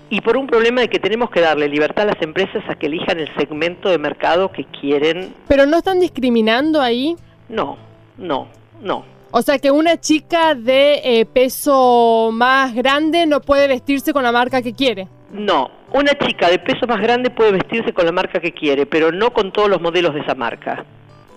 y 0.10 0.22
por 0.22 0.38
un 0.38 0.45
problema 0.48 0.81
de 0.81 0.89
que 0.89 1.00
tenemos 1.00 1.29
que 1.31 1.41
darle 1.41 1.67
libertad 1.67 2.03
a 2.03 2.13
las 2.13 2.22
empresas 2.22 2.63
a 2.69 2.75
que 2.75 2.86
elijan 2.88 3.19
el 3.19 3.33
segmento 3.36 3.89
de 3.89 3.98
mercado 3.98 4.51
que 4.51 4.65
quieren. 4.65 5.33
¿Pero 5.48 5.65
no 5.65 5.77
están 5.77 6.00
discriminando 6.00 6.79
ahí? 6.81 7.15
No, 7.50 7.77
no, 8.17 8.48
no. 8.81 9.05
O 9.31 9.41
sea, 9.41 9.57
que 9.57 9.72
una 9.72 10.00
chica 10.00 10.53
de 10.53 11.01
eh, 11.03 11.25
peso 11.25 12.29
más 12.31 12.75
grande 12.75 13.25
no 13.25 13.41
puede 13.41 13.67
vestirse 13.67 14.13
con 14.13 14.22
la 14.22 14.31
marca 14.31 14.62
que 14.62 14.74
quiere. 14.74 15.07
No, 15.31 15.72
una 15.91 16.12
chica 16.19 16.50
de 16.50 16.60
peso 16.60 16.86
más 16.86 17.01
grande 17.01 17.31
puede 17.31 17.53
vestirse 17.53 17.91
con 17.93 18.05
la 18.05 18.12
marca 18.12 18.39
que 18.39 18.51
quiere, 18.51 18.86
pero 18.86 19.12
no 19.12 19.33
con 19.33 19.51
todos 19.51 19.67
los 19.69 19.81
modelos 19.81 20.13
de 20.13 20.19
esa 20.19 20.36
marca. 20.36 20.86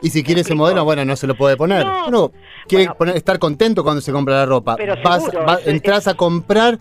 Y 0.03 0.11
si 0.11 0.23
quiere 0.23 0.43
ese 0.43 0.55
modelo, 0.55 0.85
bueno, 0.85 1.07
no 1.07 1.17
se 1.17 1.27
lo 1.27 1.35
puede 1.35 1.57
poner. 1.57 1.87
No. 1.87 2.07
Uno 2.09 2.33
quiere 2.69 2.85
Bueno. 2.85 2.99
poner- 2.99 3.17
estar 3.17 3.39
contento 3.39 3.83
cuando 3.83 4.03
se 4.03 4.13
compra 4.13 4.35
la 4.35 4.45
ropa. 4.45 4.77
Pero 4.77 4.95
Vas, 5.03 5.25
seguro, 5.25 5.47
vas- 5.47 5.61
eso 5.61 5.71
es- 5.71 5.75
entras 5.77 6.07
a 6.07 6.13
comprar 6.15 6.79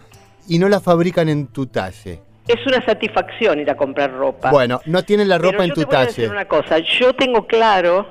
y 0.48 0.60
no 0.60 0.70
la 0.70 0.80
fabrican 0.80 1.30
en 1.30 1.48
tu 1.48 1.66
talle. 1.68 2.22
Es 2.48 2.66
una 2.68 2.84
satisfacción 2.86 3.60
ir 3.60 3.70
a 3.72 3.76
comprar 3.76 4.12
ropa. 4.14 4.52
Bueno, 4.52 4.80
no 4.86 5.04
tienen 5.04 5.28
la 5.30 5.38
Pero 5.40 5.52
ropa 5.52 5.64
en 5.64 5.70
yo 5.70 5.74
tu 5.76 5.82
te 5.82 5.86
voy 5.88 5.96
a 5.96 6.00
talle. 6.00 6.08
decir 6.16 6.30
una 6.30 6.46
cosa, 6.46 6.78
yo 6.80 7.14
tengo 7.16 7.48
claro 7.48 8.06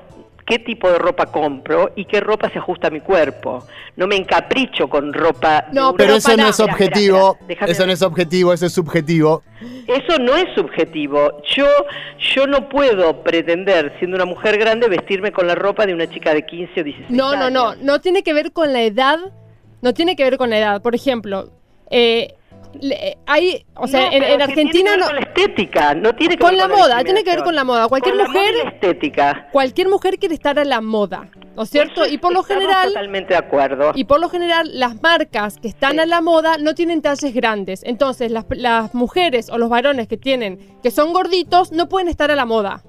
qué 0.44 0.58
tipo 0.58 0.90
de 0.90 0.98
ropa 0.98 1.26
compro 1.26 1.92
y 1.96 2.04
qué 2.04 2.20
ropa 2.20 2.50
se 2.50 2.58
ajusta 2.58 2.88
a 2.88 2.90
mi 2.90 3.00
cuerpo. 3.00 3.64
No 3.96 4.06
me 4.08 4.16
encapricho 4.16 4.88
con 4.88 5.12
ropa. 5.14 5.66
No, 5.72 5.94
Pero 5.94 5.96
Pero 5.96 6.14
eso 6.16 6.36
no 6.36 6.42
es 6.48 6.58
espera, 6.60 6.72
objetivo, 6.72 7.38
espera, 7.48 7.66
eso 7.72 7.86
no 7.86 7.92
es 7.92 8.02
objetivo, 8.02 8.52
eso 8.52 8.66
es 8.66 8.72
subjetivo. 8.72 9.42
Eso 9.86 10.18
no 10.18 10.34
es 10.36 10.46
subjetivo. 10.56 11.40
Yo, 11.54 11.66
yo 12.34 12.46
no 12.48 12.68
puedo 12.68 13.22
pretender, 13.22 13.94
siendo 14.00 14.16
una 14.16 14.26
mujer 14.26 14.58
grande, 14.58 14.88
vestirme 14.88 15.30
con 15.32 15.46
la 15.46 15.54
ropa 15.54 15.86
de 15.86 15.94
una 15.94 16.10
chica 16.10 16.34
de 16.34 16.44
15 16.44 16.80
o 16.80 16.84
16 16.84 17.10
No, 17.10 17.36
no, 17.36 17.48
no. 17.50 17.68
años. 17.70 17.82
No 17.84 18.00
tiene 18.00 18.22
que 18.24 18.34
ver 18.34 18.52
con 18.52 18.72
la 18.72 18.82
edad. 18.82 19.20
No 19.80 19.94
tiene 19.94 20.16
que 20.16 20.24
ver 20.24 20.36
con 20.38 20.50
la 20.50 20.58
edad. 20.58 20.82
Por 20.82 20.94
ejemplo, 20.94 21.50
eh, 21.94 22.34
le- 22.80 23.16
hay. 23.26 23.64
O 23.76 23.86
sea, 23.86 24.06
No, 24.10 24.12
en, 24.16 24.42
Argentina 24.42 24.70
tiene 24.72 24.90
que 24.90 24.96
no. 24.98 25.06
Con 25.06 25.14
la 25.14 25.20
estética, 25.22 25.94
no 25.94 26.12
tiene 26.14 26.34
que 26.36 26.40
Con 26.40 26.50
ver 26.50 26.58
la 26.58 26.68
con 26.68 26.78
moda, 26.78 27.04
tiene 27.04 27.22
que 27.22 27.30
ver 27.30 27.44
con 27.44 27.54
la 27.54 27.62
moda. 27.64 27.86
Cualquier 27.88 28.16
Con 28.16 28.24
la 28.24 28.28
mujer- 28.30 28.54
estética. 28.74 29.48
Cualquier 29.52 29.88
mujer 29.88 30.18
quiere 30.18 30.34
estar 30.34 30.58
a 30.58 30.64
la 30.64 30.80
moda, 30.80 31.28
¿no 31.56 31.62
es 31.62 31.70
cierto? 31.70 32.04
Y 32.06 32.18
por 32.18 32.32
lo 32.32 32.42
general. 32.42 32.88
Totalmente 32.88 33.34
de 33.34 33.38
acuerdo. 33.38 33.92
Y 33.94 34.04
por 34.04 34.20
lo 34.20 34.28
general, 34.28 34.68
las 34.78 35.00
marcas 35.00 35.58
que 35.58 35.68
están 35.68 35.92
Sí. 35.92 35.98
a 36.00 36.06
la 36.06 36.20
moda 36.20 36.56
no 36.58 36.74
tienen 36.74 37.00
talles 37.00 37.32
grandes. 37.32 37.82
Entonces, 37.84 38.32
las, 38.32 38.44
las 38.50 38.92
mujeres 38.92 39.50
o 39.50 39.58
los 39.58 39.68
varones 39.68 40.08
que 40.08 40.16
tienen, 40.16 40.58
que 40.82 40.90
son 40.90 41.12
gorditos, 41.12 41.70
no 41.70 41.88
pueden 41.88 42.08
estar 42.08 42.32
a 42.32 42.34
la 42.36 42.44
moda. 42.44 42.82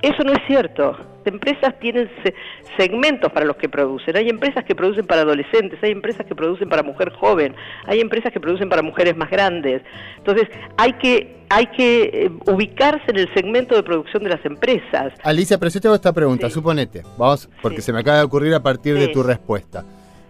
Eso 0.00 0.22
no 0.22 0.32
es 0.32 0.38
cierto. 0.46 0.96
Empresas 1.28 1.78
tienen 1.80 2.10
se- 2.22 2.34
segmentos 2.76 3.30
para 3.32 3.46
los 3.46 3.56
que 3.56 3.68
producen. 3.68 4.16
Hay 4.16 4.28
empresas 4.28 4.64
que 4.64 4.74
producen 4.74 5.06
para 5.06 5.22
adolescentes, 5.22 5.78
hay 5.82 5.92
empresas 5.92 6.26
que 6.26 6.34
producen 6.34 6.68
para 6.68 6.82
mujer 6.82 7.12
joven, 7.12 7.54
hay 7.86 8.00
empresas 8.00 8.32
que 8.32 8.40
producen 8.40 8.68
para 8.68 8.82
mujeres 8.82 9.16
más 9.16 9.30
grandes. 9.30 9.82
Entonces, 10.18 10.48
hay 10.76 10.92
que 10.94 11.38
hay 11.50 11.66
que 11.68 12.02
eh, 12.12 12.30
ubicarse 12.52 13.04
en 13.10 13.16
el 13.16 13.32
segmento 13.32 13.74
de 13.74 13.82
producción 13.82 14.22
de 14.22 14.28
las 14.28 14.44
empresas. 14.44 15.14
Alicia, 15.24 15.56
pero 15.58 15.70
yo 15.70 15.80
te 15.80 15.88
hago 15.88 15.94
esta 15.94 16.12
pregunta, 16.12 16.46
Sí. 16.48 16.52
suponete, 16.54 17.02
vamos, 17.16 17.48
porque 17.62 17.76
Sí. 17.78 17.86
se 17.86 17.92
me 17.94 18.00
acaba 18.00 18.18
de 18.18 18.24
ocurrir 18.24 18.52
a 18.52 18.62
partir 18.62 18.98
de 18.98 19.08
tu 19.08 19.22
respuesta. 19.22 19.82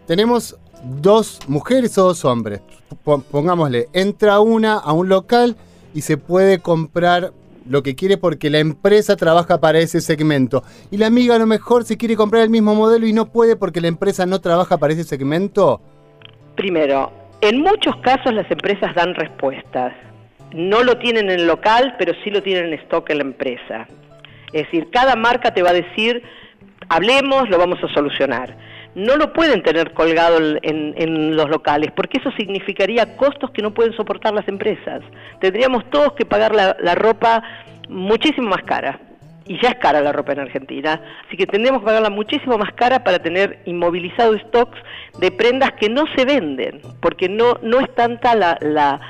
Tenemos 0.06 0.56
dos 0.84 1.40
mujeres 1.48 1.98
o 1.98 2.04
dos 2.04 2.24
hombres, 2.24 2.60
Po- 3.04 3.20
pongámosle, 3.20 3.88
entra 3.92 4.38
una 4.38 4.74
a 4.74 4.92
un 4.92 5.08
local 5.08 5.56
y 5.92 6.02
se 6.02 6.18
puede 6.18 6.60
comprar 6.60 7.32
lo 7.68 7.82
que 7.82 7.94
quiere 7.94 8.16
porque 8.16 8.50
la 8.50 8.58
empresa 8.58 9.16
trabaja 9.16 9.60
para 9.60 9.78
ese 9.78 10.00
segmento. 10.00 10.62
Y 10.90 10.96
la 10.96 11.06
amiga 11.06 11.36
a 11.36 11.38
lo 11.38 11.46
mejor 11.46 11.84
se 11.84 11.96
quiere 11.96 12.16
comprar 12.16 12.42
el 12.42 12.50
mismo 12.50 12.74
modelo 12.74 13.06
y 13.06 13.12
no 13.12 13.26
puede 13.30 13.56
porque 13.56 13.80
la 13.80 13.88
empresa 13.88 14.26
no 14.26 14.40
trabaja 14.40 14.78
para 14.78 14.92
ese 14.92 15.04
segmento. 15.04 15.80
Primero, 16.56 17.12
en 17.40 17.60
muchos 17.60 17.96
casos 17.98 18.32
las 18.32 18.50
empresas 18.50 18.94
dan 18.94 19.14
respuestas. 19.14 19.92
No 20.52 20.82
lo 20.82 20.98
tienen 20.98 21.30
en 21.30 21.46
local, 21.46 21.94
pero 21.98 22.12
sí 22.24 22.30
lo 22.30 22.42
tienen 22.42 22.66
en 22.66 22.74
stock 22.80 23.08
en 23.10 23.18
la 23.18 23.24
empresa. 23.24 23.86
Es 24.52 24.64
decir, 24.64 24.88
cada 24.90 25.14
marca 25.14 25.52
te 25.52 25.62
va 25.62 25.70
a 25.70 25.74
decir, 25.74 26.22
hablemos, 26.88 27.48
lo 27.50 27.58
vamos 27.58 27.78
a 27.84 27.92
solucionar. 27.92 28.56
No 28.94 29.16
lo 29.16 29.32
pueden 29.32 29.62
tener 29.62 29.92
colgado 29.92 30.38
en, 30.62 31.36
los 31.36 31.48
locales, 31.48 31.90
porque 31.94 32.18
eso 32.18 32.30
significaría 32.32 33.16
costos 33.16 33.50
que 33.50 33.62
no 33.62 33.72
pueden 33.72 33.92
soportar 33.92 34.34
las 34.34 34.48
empresas. 34.48 35.02
Tendríamos 35.40 35.88
todos 35.90 36.14
que 36.14 36.24
pagar 36.24 36.54
la, 36.54 36.94
ropa 36.94 37.42
muchísimo 37.88 38.48
más 38.48 38.62
cara. 38.64 38.98
Y 39.46 39.58
ya 39.62 39.70
es 39.70 39.76
cara 39.76 40.02
la 40.02 40.12
ropa 40.12 40.32
en 40.32 40.40
Argentina. 40.40 41.00
Así 41.26 41.36
que 41.36 41.46
tendríamos 41.46 41.80
que 41.80 41.86
pagarla 41.86 42.10
muchísimo 42.10 42.58
más 42.58 42.72
cara 42.74 43.02
para 43.02 43.18
tener 43.18 43.60
inmovilizado 43.64 44.36
stocks 44.38 44.78
de 45.20 45.30
prendas 45.30 45.72
que 45.72 45.88
no 45.88 46.04
se 46.14 46.24
venden, 46.24 46.82
porque 47.00 47.28
no, 47.28 47.58
no 47.62 47.80
es 47.80 47.94
tanta 47.94 48.34
la, 48.34 49.00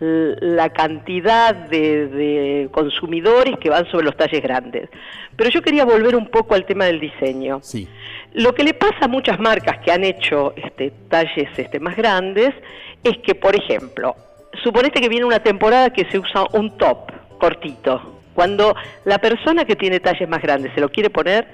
la 0.00 0.70
cantidad 0.70 1.54
de, 1.54 2.06
de 2.06 2.68
consumidores 2.70 3.56
que 3.58 3.70
van 3.70 3.90
sobre 3.90 4.04
los 4.04 4.16
talles 4.16 4.42
grandes. 4.42 4.88
Pero 5.36 5.50
yo 5.50 5.62
quería 5.62 5.84
volver 5.84 6.16
un 6.16 6.28
poco 6.28 6.54
al 6.54 6.64
tema 6.66 6.84
del 6.86 7.00
diseño. 7.00 7.60
Sí. 7.62 7.88
Lo 8.34 8.54
que 8.54 8.62
le 8.62 8.74
pasa 8.74 9.06
a 9.06 9.08
muchas 9.08 9.38
marcas 9.40 9.78
que 9.78 9.90
han 9.90 10.04
hecho 10.04 10.52
este, 10.56 10.92
talles 11.08 11.48
este, 11.56 11.80
más 11.80 11.96
grandes 11.96 12.54
es 13.02 13.18
que, 13.18 13.34
por 13.34 13.56
ejemplo, 13.56 14.14
suponete 14.62 15.00
que 15.00 15.08
viene 15.08 15.24
una 15.24 15.42
temporada 15.42 15.90
que 15.90 16.04
se 16.10 16.18
usa 16.18 16.44
un 16.52 16.76
top 16.76 17.10
cortito. 17.38 18.20
Cuando 18.34 18.76
la 19.04 19.18
persona 19.18 19.64
que 19.64 19.76
tiene 19.76 19.98
talles 20.00 20.28
más 20.28 20.42
grandes 20.42 20.72
se 20.74 20.80
lo 20.80 20.90
quiere 20.90 21.10
poner, 21.10 21.46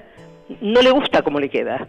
no 0.61 0.81
le 0.81 0.91
gusta 0.91 1.21
cómo 1.21 1.39
le 1.39 1.49
queda. 1.49 1.87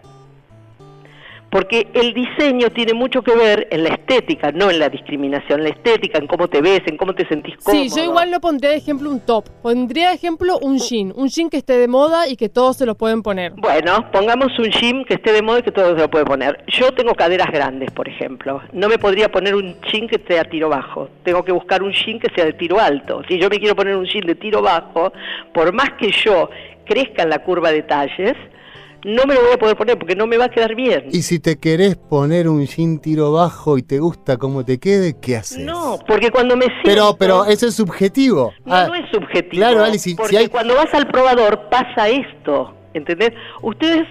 Porque 1.49 1.87
el 1.93 2.13
diseño 2.13 2.69
tiene 2.71 2.93
mucho 2.93 3.21
que 3.21 3.33
ver 3.35 3.67
en 3.71 3.83
la 3.83 3.89
estética, 3.89 4.51
no 4.51 4.69
en 4.69 4.79
la 4.79 4.89
discriminación, 4.89 5.63
la 5.63 5.69
estética, 5.69 6.17
en 6.17 6.27
cómo 6.27 6.47
te 6.47 6.61
ves, 6.61 6.81
en 6.85 6.97
cómo 6.97 7.13
te 7.13 7.27
sentís 7.27 7.55
cómodo. 7.57 7.83
Sí, 7.83 7.89
yo 7.95 8.03
igual 8.03 8.31
no 8.31 8.41
pondría 8.41 8.71
de 8.71 8.77
ejemplo 8.77 9.09
un 9.09 9.21
top. 9.21 9.45
Pondría 9.61 10.09
de 10.09 10.15
ejemplo 10.15 10.59
un 10.61 10.77
jean. 10.77 11.13
Un 11.15 11.29
jean 11.29 11.49
que 11.49 11.57
esté 11.57 11.77
de 11.77 11.87
moda 11.87 12.27
y 12.27 12.35
que 12.35 12.49
todos 12.49 12.77
se 12.77 12.85
lo 12.85 12.95
pueden 12.95 13.23
poner. 13.23 13.53
Bueno, 13.53 14.11
pongamos 14.11 14.57
un 14.59 14.69
jean 14.71 15.05
que 15.05 15.15
esté 15.15 15.31
de 15.31 15.41
moda 15.41 15.59
y 15.59 15.63
que 15.63 15.71
todo 15.71 15.95
se 15.95 16.01
lo 16.01 16.09
puede 16.09 16.25
poner. 16.25 16.63
Yo 16.67 16.91
tengo 16.91 17.13
caderas 17.15 17.49
grandes, 17.51 17.91
por 17.91 18.09
ejemplo. 18.09 18.61
No 18.73 18.89
me 18.89 18.97
podría 18.97 19.31
poner 19.31 19.55
un 19.55 19.75
jean 19.81 20.07
que 20.07 20.17
esté 20.17 20.39
a 20.39 20.43
tiro 20.43 20.69
bajo. 20.69 21.09
Tengo 21.23 21.43
que 21.45 21.51
buscar 21.51 21.81
un 21.81 21.91
jean 21.91 22.19
que 22.19 22.29
sea 22.35 22.45
de 22.45 22.53
tiro 22.53 22.79
alto. 22.79 23.21
Si 23.27 23.39
yo 23.39 23.49
me 23.49 23.59
quiero 23.59 23.75
poner 23.75 23.95
un 23.95 24.05
jean 24.05 24.25
de 24.25 24.35
tiro 24.35 24.61
bajo, 24.61 25.13
por 25.53 25.73
más 25.73 25.91
que 25.99 26.11
yo 26.11 26.49
crezca 26.85 27.23
en 27.23 27.29
la 27.29 27.39
curva 27.39 27.71
de 27.71 27.83
talles, 27.83 28.35
no 29.07 29.23
me 29.25 29.33
lo 29.35 29.41
voy 29.41 29.53
a 29.53 29.57
poder 29.57 29.77
poner 29.77 29.97
porque 29.97 30.15
no 30.15 30.27
me 30.27 30.37
va 30.37 30.45
a 30.45 30.49
quedar 30.49 30.75
bien. 30.75 31.05
Y 31.11 31.21
si 31.21 31.39
te 31.39 31.57
querés 31.57 31.95
poner 31.95 32.49
un 32.49 32.65
jean 32.65 32.99
tiro 32.99 33.31
bajo 33.31 33.77
y 33.77 33.81
te 33.83 33.99
gusta 33.99 34.35
cómo 34.37 34.65
te 34.65 34.79
quede, 34.79 35.15
¿qué 35.19 35.37
haces? 35.37 35.59
No, 35.59 35.97
porque 36.07 36.29
cuando 36.29 36.55
me 36.57 36.65
siento... 36.65 36.81
Pero, 36.83 37.15
pero 37.17 37.45
eso 37.45 37.67
es 37.67 37.75
subjetivo. 37.75 38.51
No, 38.65 38.75
Ah, 38.75 38.87
no 38.87 38.95
es 38.95 39.09
subjetivo. 39.11 39.61
Claro, 39.61 39.83
Ali, 39.83 39.97
si- 39.97 40.09
si 40.11 40.15
porque 40.15 40.37
hay- 40.37 40.47
cuando 40.49 40.75
vas 40.75 40.93
al 40.93 41.07
probador 41.07 41.69
pasa 41.69 42.09
esto, 42.09 42.75
¿entendés? 42.93 43.31
Ustedes, 43.61 44.05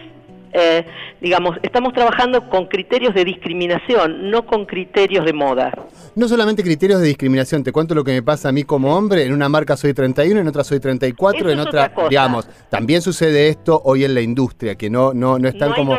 eh, 0.53 0.87
digamos, 1.21 1.57
estamos 1.63 1.93
trabajando 1.93 2.49
con 2.49 2.67
criterios 2.67 3.15
de 3.15 3.25
discriminación, 3.25 4.31
no 4.31 4.47
con 4.47 4.67
criterios 4.67 5.25
de 5.25 5.33
moda. 5.33 5.73
No 6.15 6.29
solamente 6.29 6.63
criterios 6.63 7.01
de 7.01 7.07
discriminación, 7.07 7.63
te 7.63 7.73
cuento 7.73 7.95
lo 7.95 8.05
que 8.05 8.13
me 8.13 8.23
pasa 8.23 8.49
a 8.49 8.53
mí 8.53 8.65
como 8.65 8.97
hombre, 8.97 9.25
en 9.25 9.33
una 9.33 9.49
marca 9.49 9.77
soy 9.77 9.95
31, 9.95 10.41
en 10.41 10.49
otra 10.49 10.65
soy 10.65 10.81
34, 10.81 11.39
Eso 11.39 11.51
en 11.51 11.61
otra, 11.61 11.93
digamos, 12.09 12.49
también 12.71 13.03
sucede 13.03 13.49
esto 13.49 13.81
hoy 13.85 14.05
en 14.05 14.15
la 14.15 14.21
industria, 14.21 14.77
que 14.77 14.91
no, 14.91 15.13
no, 15.13 15.39
no 15.39 15.49
están 15.49 15.71
no 15.71 15.77
como 15.77 15.99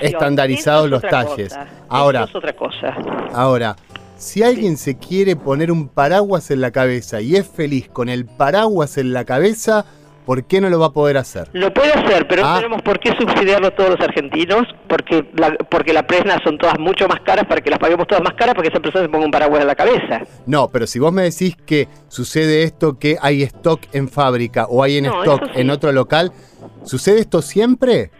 estandarizados 0.00 0.86
es 0.86 0.90
los 0.90 1.02
talles. 1.02 1.48
cosa. 1.48 1.66
Ahora, 1.88 2.20
Eso 2.20 2.30
es 2.30 2.36
otra 2.36 2.52
cosa. 2.54 2.96
ahora, 3.32 3.76
si 4.16 4.42
alguien 4.42 4.76
se 4.76 4.98
quiere 4.98 5.34
poner 5.34 5.72
un 5.72 5.88
paraguas 5.88 6.50
en 6.50 6.60
la 6.60 6.70
cabeza 6.70 7.20
y 7.22 7.36
es 7.36 7.48
feliz 7.48 7.88
con 7.88 8.08
el 8.10 8.26
paraguas 8.26 8.98
en 8.98 9.14
la 9.14 9.24
cabeza, 9.24 9.86
¿por 10.26 10.44
qué 10.44 10.60
no 10.60 10.68
lo 10.70 10.78
va 10.78 10.86
a 10.86 10.92
poder 10.92 11.16
hacer? 11.16 11.48
Lo 11.52 11.72
puede 11.72 11.92
hacer, 11.92 12.26
pero 12.28 12.44
Ah. 12.44 12.50
no 12.50 12.56
tenemos 12.56 12.82
por 12.82 12.98
qué 13.00 13.10
subsidiarlo 13.18 13.70
todos 13.72 13.90
los 13.90 14.00
argentinos, 14.00 14.62
porque 14.88 15.24
la, 15.34 15.54
porque 15.68 15.92
las 15.92 16.04
prendas 16.04 16.38
son 16.44 16.56
todas 16.58 16.78
mucho 16.78 17.08
más 17.08 17.20
caras 17.20 17.46
para 17.46 17.60
que 17.60 17.70
las 17.70 17.78
paguemos 17.78 18.06
todas 18.06 18.22
más 18.22 18.34
caras 18.34 18.54
para 18.54 18.62
que 18.68 18.72
esa 18.74 18.80
persona 18.82 19.04
se 19.04 19.08
ponga 19.10 19.24
un 19.24 19.30
paraguas 19.30 19.60
en 19.62 19.66
la 19.66 19.74
cabeza. 19.74 20.20
No, 20.46 20.68
pero 20.68 20.86
si 20.86 20.98
vos 20.98 21.12
me 21.12 21.22
decís 21.22 21.56
que 21.66 21.88
sucede 22.08 22.62
esto, 22.62 22.98
que 22.98 23.16
hay 23.20 23.42
stock 23.42 23.80
en 23.92 24.08
fábrica 24.08 24.66
o 24.68 24.82
hay 24.82 24.98
en 24.98 25.04
No, 25.04 25.22
stock 25.22 25.44
sí. 25.54 25.60
en 25.60 25.70
otro 25.70 25.92
local, 25.92 26.32
¿sucede 26.84 27.20
esto 27.20 27.42
siempre? 27.42 28.10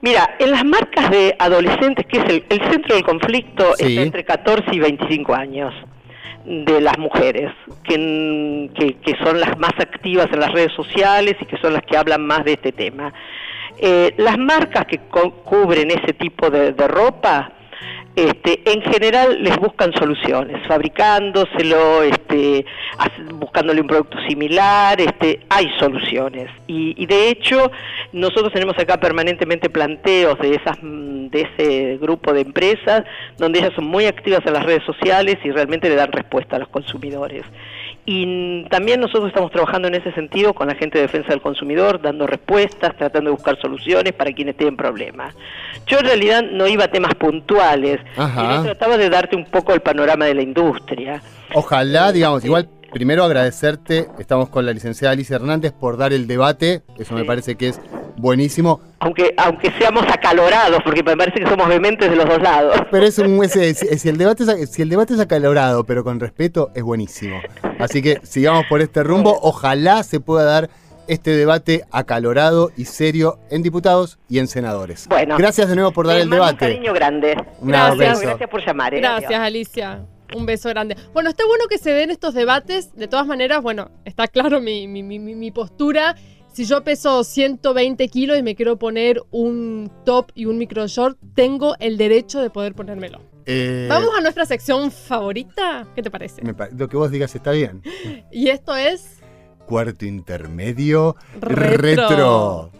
Mira, 0.00 0.34
en 0.40 0.50
las 0.50 0.64
marcas 0.64 1.10
de 1.10 1.36
adolescentes, 1.38 2.04
que 2.06 2.18
es 2.18 2.24
el, 2.24 2.44
el 2.48 2.70
centro 2.72 2.94
del 2.96 3.04
conflicto, 3.04 3.64
Sí. 3.76 3.84
está 3.86 4.02
entre 4.02 4.24
14 4.24 4.64
y 4.72 4.80
25 4.80 5.32
años 5.34 5.72
de 6.44 6.80
las 6.80 6.98
mujeres, 6.98 7.52
que, 7.84 7.96
que, 8.72 9.16
son 9.22 9.40
las 9.40 9.58
más 9.58 9.72
activas 9.78 10.26
en 10.32 10.40
las 10.40 10.52
redes 10.52 10.72
sociales 10.72 11.36
y 11.40 11.44
que 11.44 11.56
son 11.58 11.72
las 11.72 11.82
que 11.82 11.96
hablan 11.96 12.26
más 12.26 12.44
de 12.44 12.52
este 12.54 12.72
tema. 12.72 13.12
Eh, 13.78 14.14
las 14.18 14.38
marcas 14.38 14.86
que 14.86 14.98
cubren 14.98 15.90
ese 15.90 16.12
tipo 16.12 16.50
de, 16.50 16.72
ropa, 16.88 17.52
este, 18.14 18.60
en 18.70 18.82
general 18.82 19.42
les 19.42 19.56
buscan 19.56 19.92
soluciones, 19.94 20.66
fabricándoselo, 20.66 22.02
este, 22.02 22.66
buscándole 23.34 23.80
un 23.80 23.86
producto 23.86 24.18
similar, 24.28 25.00
este, 25.00 25.40
hay 25.48 25.70
soluciones. 25.78 26.50
Y, 26.66 26.94
y 27.02 27.06
de 27.06 27.30
hecho, 27.30 27.70
nosotros 28.12 28.52
tenemos 28.52 28.78
acá 28.78 29.00
permanentemente 29.00 29.70
planteos 29.70 30.38
de 30.38 30.54
esas 30.54 30.76
mm, 30.82 31.12
de 31.32 31.40
ese 31.40 31.98
grupo 31.98 32.32
de 32.32 32.42
empresas 32.42 33.04
donde 33.38 33.58
ellas 33.58 33.72
son 33.74 33.86
muy 33.86 34.04
activas 34.04 34.40
en 34.44 34.52
las 34.52 34.64
redes 34.64 34.84
sociales 34.84 35.38
y 35.42 35.50
realmente 35.50 35.88
le 35.88 35.96
dan 35.96 36.12
respuesta 36.12 36.56
a 36.56 36.58
los 36.60 36.68
consumidores. 36.68 37.42
Y 38.04 38.64
también 38.64 39.00
nosotros 39.00 39.28
estamos 39.28 39.52
trabajando 39.52 39.86
en 39.86 39.94
ese 39.94 40.12
sentido 40.12 40.54
con 40.54 40.66
la 40.66 40.74
gente 40.74 40.98
de 40.98 41.02
defensa 41.02 41.28
del 41.28 41.40
consumidor, 41.40 42.02
dando 42.02 42.26
respuestas, 42.26 42.96
tratando 42.96 43.30
de 43.30 43.36
buscar 43.36 43.60
soluciones 43.60 44.12
para 44.12 44.32
quienes 44.32 44.56
tienen 44.56 44.76
problemas. 44.76 45.34
Yo 45.86 45.98
en 45.98 46.06
realidad 46.06 46.42
no 46.42 46.66
iba 46.66 46.84
a 46.84 46.88
temas 46.88 47.14
puntuales, 47.14 48.00
Ajá. 48.16 48.40
sino 48.40 48.62
trataba 48.64 48.96
de 48.96 49.08
darte 49.08 49.36
un 49.36 49.44
poco 49.44 49.72
el 49.72 49.80
panorama 49.80 50.24
de 50.24 50.34
la 50.34 50.42
industria. 50.42 51.22
Ojalá, 51.54 52.10
digamos, 52.10 52.44
igual 52.44 52.68
primero 52.92 53.24
agradecerte, 53.24 54.08
estamos 54.18 54.48
con 54.48 54.66
la 54.66 54.72
licenciada 54.72 55.12
Alicia 55.12 55.36
Hernández 55.36 55.72
por 55.72 55.96
dar 55.96 56.12
el 56.12 56.26
debate, 56.26 56.82
eso 56.98 57.14
me 57.14 57.24
parece 57.24 57.56
que 57.56 57.68
es 57.68 57.80
buenísimo. 58.16 58.80
Aunque, 59.00 59.34
aunque 59.36 59.70
seamos 59.78 60.04
acalorados, 60.06 60.80
porque 60.84 61.02
me 61.02 61.16
parece 61.16 61.40
que 61.40 61.48
somos 61.48 61.66
vehementes 61.68 62.10
de 62.10 62.16
los 62.16 62.26
dos 62.26 62.40
lados. 62.40 62.76
Pero 62.90 63.06
es 63.06 63.18
un, 63.18 63.42
ese- 63.42 63.74
si, 63.74 63.86
si 63.98 64.08
el 64.08 64.18
debate 64.18 64.44
es, 64.44 64.70
si 64.70 64.82
el 64.82 64.88
debate 64.88 65.14
es 65.14 65.20
acalorado, 65.20 65.84
pero 65.84 66.04
con 66.04 66.20
respeto, 66.20 66.70
es 66.74 66.82
buenísimo. 66.82 67.40
Así 67.78 68.02
que 68.02 68.20
sigamos 68.22 68.64
por 68.68 68.80
este 68.80 69.02
rumbo. 69.02 69.38
Ojalá 69.42 70.02
se 70.02 70.20
pueda 70.20 70.44
dar 70.44 70.70
este 71.08 71.30
debate 71.32 71.82
acalorado 71.90 72.70
y 72.76 72.84
serio 72.84 73.38
en 73.50 73.62
diputados 73.62 74.18
y 74.28 74.38
en 74.38 74.46
senadores. 74.46 75.08
Bueno. 75.08 75.36
Gracias 75.36 75.68
de 75.68 75.74
nuevo 75.74 75.90
por 75.90 76.06
dar 76.06 76.18
el 76.18 76.30
debate. 76.30 76.52
Un 76.66 76.72
cariño 76.72 76.92
grande. 76.92 77.36
Un 77.60 77.68
Gracias. 77.68 77.98
beso. 77.98 78.20
Gracias 78.28 78.50
por 78.50 78.64
llamar. 78.64 78.94
¿eh? 78.94 78.98
Gracias. 79.00 79.32
Alicia. 79.40 80.00
Un 80.36 80.46
beso 80.46 80.68
grande. 80.68 80.96
Bueno, 81.12 81.30
está 81.30 81.44
bueno 81.46 81.64
que 81.68 81.78
se 81.78 81.90
den 81.90 82.10
estos 82.10 82.34
debates. 82.34 82.94
De 82.94 83.08
todas 83.08 83.26
maneras, 83.26 83.62
bueno, 83.62 83.90
está 84.04 84.28
claro 84.28 84.60
mi, 84.60 84.86
mi- 84.88 85.02
mi- 85.02 85.18
mi- 85.18 85.50
postura. 85.50 86.16
Si 86.52 86.64
yo 86.66 86.84
peso 86.84 87.24
120 87.24 88.08
kilos 88.08 88.38
y 88.38 88.42
me 88.42 88.54
quiero 88.54 88.78
poner 88.78 89.22
un 89.30 89.90
top 90.04 90.30
y 90.34 90.44
un 90.46 90.58
micro 90.58 90.86
short, 90.86 91.18
tengo 91.34 91.74
el 91.80 91.96
derecho 91.96 92.40
de 92.40 92.50
poder 92.50 92.74
ponérmelo. 92.74 93.20
Eh, 93.46 93.86
Vamos 93.88 94.10
a 94.16 94.20
nuestra 94.20 94.44
sección 94.46 94.90
favorita. 94.90 95.86
¿Qué 95.94 96.02
te 96.02 96.10
parece? 96.10 96.42
me 96.42 96.52
pa- 96.54 96.68
lo 96.76 96.88
que 96.88 96.96
vos 96.96 97.10
digas 97.10 97.34
está 97.34 97.52
bien. 97.52 97.82
Y 98.30 98.48
esto 98.48 98.76
es 98.76 99.18
Cuarto 99.66 100.04
intermedio. 100.04 101.16
Retro. 101.40 102.70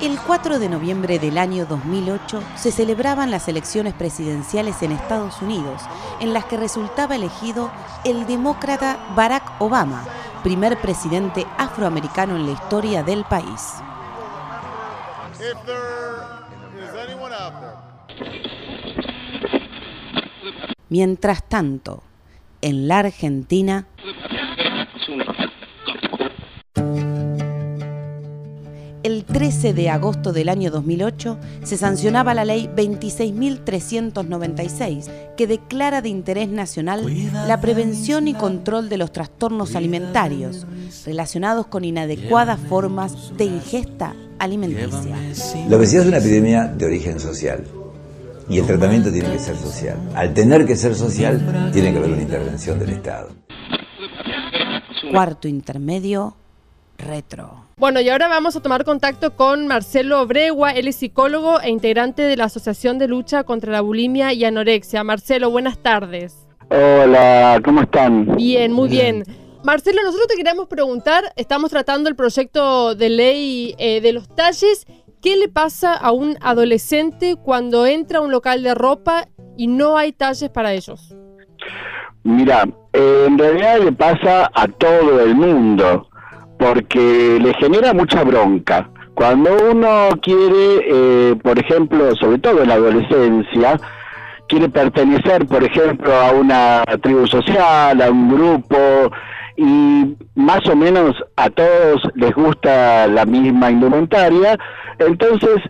El 0.00 0.18
4 0.18 0.58
de 0.58 0.70
noviembre 0.70 1.18
del 1.18 1.36
año 1.36 1.66
2008 1.66 2.42
se 2.56 2.72
celebraban 2.72 3.30
las 3.30 3.48
elecciones 3.48 3.92
presidenciales 3.92 4.80
en 4.82 4.92
Estados 4.92 5.42
Unidos, 5.42 5.82
en 6.20 6.32
las 6.32 6.46
que 6.46 6.56
resultaba 6.56 7.16
elegido 7.16 7.70
el 8.04 8.26
demócrata 8.26 8.98
Barack 9.14 9.60
Obama, 9.60 10.06
primer 10.42 10.80
presidente 10.80 11.46
afroamericano 11.58 12.36
en 12.36 12.46
la 12.46 12.52
historia 12.52 13.02
del 13.02 13.24
país. 13.24 13.74
Mientras 20.88 21.42
tanto, 21.42 22.02
en 22.62 22.88
la 22.88 23.00
Argentina, 23.00 23.86
el 29.02 29.24
13 29.24 29.74
de 29.74 29.90
agosto 29.90 30.32
del 30.32 30.48
año 30.48 30.70
2008 30.70 31.38
se 31.62 31.76
sancionaba 31.76 32.32
la 32.34 32.44
ley 32.44 32.70
26.396 32.74 35.34
que 35.36 35.46
declara 35.46 36.02
de 36.02 36.08
interés 36.10 36.48
nacional 36.48 37.06
la 37.46 37.60
prevención 37.60 38.26
y 38.28 38.34
control 38.34 38.88
de 38.88 38.98
los 38.98 39.10
trastornos 39.12 39.74
alimentarios 39.74 40.68
relacionados 41.06 41.66
con 41.66 41.84
inadecuadas 41.84 42.60
formas 42.60 43.36
de 43.36 43.44
ingesta 43.44 44.14
alimenticia. 44.38 45.16
La 45.68 45.76
obesidad 45.76 46.02
es 46.02 46.08
una 46.08 46.18
epidemia 46.18 46.66
de 46.66 46.86
origen 46.86 47.18
social 47.20 47.64
y 48.48 48.58
el 48.58 48.66
tratamiento 48.66 49.12
tiene 49.12 49.30
que 49.30 49.38
ser 49.38 49.56
social. 49.56 49.96
Al 50.14 50.34
tener 50.34 50.66
que 50.66 50.74
ser 50.76 50.96
social, 50.96 51.70
tiene 51.72 51.92
que 51.92 51.98
haber 51.98 52.10
una 52.10 52.22
intervención 52.22 52.80
del 52.80 52.90
Estado. 52.90 53.28
Cuarto 55.12 55.48
intermedio, 55.48 56.36
retro. 57.00 57.64
Bueno, 57.76 58.00
y 58.00 58.08
ahora 58.08 58.28
vamos 58.28 58.56
a 58.56 58.60
tomar 58.60 58.84
contacto 58.84 59.34
con 59.36 59.66
Marcelo 59.66 60.26
Bregua. 60.26 60.72
Él 60.72 60.88
es 60.88 60.96
psicólogo 60.96 61.60
e 61.60 61.70
integrante 61.70 62.22
de 62.22 62.36
la 62.36 62.44
Asociación 62.44 62.98
de 62.98 63.08
Lucha 63.08 63.44
contra 63.44 63.72
la 63.72 63.80
Bulimia 63.80 64.32
y 64.32 64.44
Anorexia. 64.44 65.02
Marcelo, 65.02 65.50
buenas 65.50 65.78
tardes. 65.78 66.46
Hola, 66.70 67.60
¿cómo 67.64 67.82
están? 67.82 68.36
Bien, 68.36 68.72
muy 68.72 68.88
bien. 68.88 69.24
Marcelo, 69.64 70.02
nosotros 70.02 70.28
te 70.28 70.36
queríamos 70.36 70.68
preguntar, 70.68 71.32
estamos 71.36 71.70
tratando 71.70 72.08
el 72.08 72.16
proyecto 72.16 72.94
de 72.94 73.08
ley 73.10 73.74
eh, 73.78 74.00
de 74.00 74.12
los 74.12 74.28
talles. 74.34 74.86
¿Qué 75.20 75.36
le 75.36 75.48
pasa 75.48 75.94
a 75.94 76.12
un 76.12 76.38
adolescente 76.40 77.36
cuando 77.36 77.84
entra 77.84 78.18
a 78.18 78.22
un 78.22 78.30
local 78.30 78.62
de 78.62 78.74
ropa 78.74 79.28
y 79.58 79.66
no 79.66 79.98
hay 79.98 80.12
talles 80.12 80.48
para 80.48 80.72
ellos? 80.72 81.14
Mira, 82.22 82.68
eh, 82.92 83.24
en 83.26 83.38
realidad 83.38 83.80
le 83.80 83.92
pasa 83.92 84.50
a 84.54 84.68
todo 84.68 85.20
el 85.20 85.34
mundo, 85.34 86.08
porque 86.60 87.38
le 87.40 87.54
genera 87.54 87.94
mucha 87.94 88.22
bronca. 88.22 88.90
Cuando 89.14 89.50
uno 89.72 90.10
quiere, 90.22 90.80
eh, 90.88 91.36
por 91.42 91.58
ejemplo, 91.58 92.14
sobre 92.16 92.38
todo 92.38 92.62
en 92.62 92.68
la 92.68 92.74
adolescencia, 92.74 93.80
quiere 94.46 94.68
pertenecer, 94.68 95.46
por 95.46 95.64
ejemplo, 95.64 96.12
a 96.14 96.32
una 96.32 96.84
tribu 97.02 97.26
social, 97.26 98.00
a 98.02 98.10
un 98.10 98.28
grupo, 98.28 98.76
y 99.56 100.14
más 100.34 100.60
o 100.68 100.76
menos 100.76 101.16
a 101.36 101.48
todos 101.50 102.02
les 102.14 102.32
gusta 102.34 103.06
la 103.06 103.24
misma 103.24 103.70
indumentaria, 103.70 104.58
entonces 104.98 105.60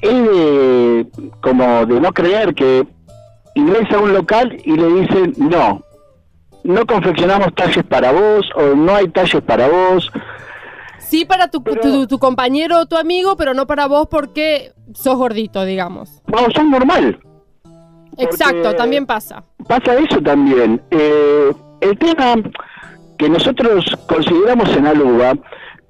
es 0.00 0.12
de- 0.22 1.06
como 1.42 1.84
de 1.86 2.00
no 2.00 2.10
creer 2.12 2.54
que 2.54 2.86
ingresa 3.54 3.96
a 3.96 4.00
un 4.00 4.14
local 4.14 4.56
y 4.64 4.72
le 4.76 4.86
dicen 5.02 5.34
no, 5.38 5.82
no 6.74 6.86
confeccionamos 6.86 7.54
talles 7.54 7.84
para 7.84 8.12
vos 8.12 8.48
o 8.54 8.74
no 8.74 8.94
hay 8.94 9.08
talles 9.08 9.42
para 9.42 9.68
vos. 9.68 10.10
Sí 10.98 11.24
para 11.24 11.48
tu, 11.48 11.62
Pero- 11.62 11.80
tu, 11.80 12.06
tu 12.06 12.18
compañero 12.18 12.78
o 12.80 12.86
tu 12.86 12.96
amigo, 12.96 13.36
pero 13.36 13.52
no 13.54 13.66
para 13.66 13.86
vos 13.86 14.06
porque 14.10 14.72
sos 14.94 15.16
gordito, 15.16 15.64
digamos. 15.64 16.22
No, 16.26 16.38
son 16.54 16.70
normal. 16.70 17.18
Exacto, 18.18 18.74
también 18.74 19.06
pasa. 19.06 19.42
Pasa 19.66 19.94
eso 19.94 20.20
también. 20.20 20.80
Eh, 20.90 21.52
el 21.80 21.98
tema 21.98 22.34
que 23.18 23.28
nosotros 23.28 23.96
consideramos 24.08 24.68
en 24.76 24.86
Aluba, 24.86 25.34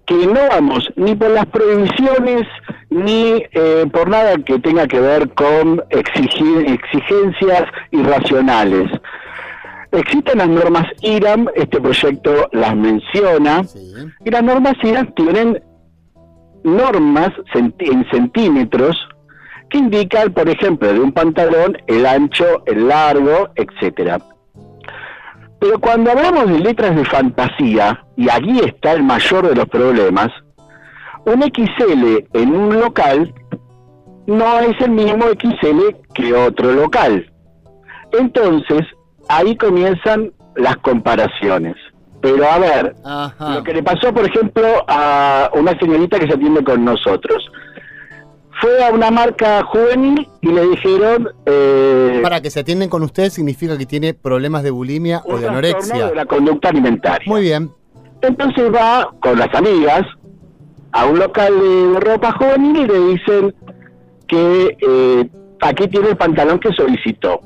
que 0.07 0.15
no 0.27 0.41
vamos 0.51 0.91
ni 0.97 1.15
por 1.15 1.31
las 1.31 1.47
prohibiciones 1.47 2.47
ni 2.91 3.43
eh, 3.53 3.87
por 3.93 4.09
nada 4.09 4.37
que 4.45 4.59
tenga 4.59 4.87
que 4.87 5.01
ver 5.01 5.29
con 5.35 5.79
exigi- 5.91 6.73
exigencias 6.73 7.65
irracionales. 7.93 8.91
Existen 9.93 10.39
las 10.39 10.49
normas 10.49 10.87
IRAM, 11.03 11.49
este 11.57 11.81
proyecto 11.81 12.49
las 12.53 12.77
menciona, 12.77 13.65
Sí. 13.65 13.93
y 14.25 14.31
las 14.31 14.43
normas 14.43 14.75
IRAM 14.83 15.13
tienen 15.15 15.63
normas 16.63 17.31
en 17.55 17.75
centímetros 18.11 18.97
que 19.69 19.79
indican, 19.79 20.33
por 20.33 20.49
ejemplo, 20.49 20.93
de 20.93 21.01
un 21.01 21.13
pantalón 21.13 21.77
el 21.87 22.07
ancho, 22.07 22.63
el 22.67 22.89
largo, 22.89 23.49
etcétera. 23.55 24.19
Pero 25.61 25.79
cuando 25.79 26.11
hablamos 26.11 26.49
de 26.49 26.59
letras 26.59 26.97
de 26.97 27.05
fantasía, 27.05 28.05
y 28.17 28.29
allí 28.31 28.61
está 28.61 28.93
el 28.93 29.03
mayor 29.03 29.49
de 29.49 29.55
los 29.55 29.67
problemas, 29.69 30.29
un 31.27 31.43
XL 31.43 32.27
en 32.33 32.55
un 32.55 32.81
local 32.81 33.33
no 34.27 34.61
es 34.61 34.81
el 34.81 34.91
mismo 34.93 35.25
XL 35.27 35.97
que 36.15 36.33
otro 36.33 36.73
local. 36.73 37.31
Entonces, 38.13 38.87
ahí 39.31 39.57
comienzan 39.57 40.33
las 40.57 40.77
comparaciones. 40.79 41.77
Pero 42.21 42.45
a 42.51 42.59
ver, 42.59 42.95
Ajá. 43.05 43.55
lo 43.55 43.63
que 43.63 43.73
le 43.73 43.83
pasó, 43.83 44.13
por 44.13 44.27
ejemplo, 44.27 44.67
a 44.87 45.51
una 45.55 45.79
señorita 45.79 46.19
que 46.19 46.27
se 46.27 46.35
atiende 46.35 46.63
con 46.63 46.85
nosotros. 46.85 47.51
Fue 48.61 48.85
a 48.85 48.91
una 48.91 49.11
marca 49.11 49.63
juvenil 49.65 50.29
y 50.43 50.49
le 50.49 50.69
dijeron... 50.69 51.31
Eh, 51.47 52.21
Para 52.23 52.43
que 52.43 52.51
se 52.51 52.61
atienden 52.61 52.91
con 52.91 53.03
ustedes 53.03 53.33
significa 53.33 53.79
que 53.79 53.87
tiene 53.87 54.13
problemas 54.13 54.63
de 54.63 54.71
bulimia 54.71 55.23
o 55.25 55.39
de 55.39 55.49
anorexia. 55.49 56.09
de 56.09 56.15
la 56.15 56.27
conducta 56.27 56.69
alimentaria. 56.69 57.27
Muy 57.27 57.41
bien. 57.41 57.71
Entonces 58.21 58.71
va 58.71 59.11
con 59.21 59.39
las 59.39 59.55
amigas 59.55 60.03
a 60.93 61.07
un 61.07 61.21
local 61.21 61.55
de 61.59 62.01
ropa 62.01 62.33
juvenil 62.33 62.77
y 62.77 62.87
le 62.87 63.01
dicen 63.15 63.55
que 64.27 64.77
eh, 64.79 65.31
aquí 65.63 65.89
tiene 65.89 66.11
el 66.11 66.17
pantalón 66.19 66.59
que 66.61 66.71
solicitó. 66.73 67.41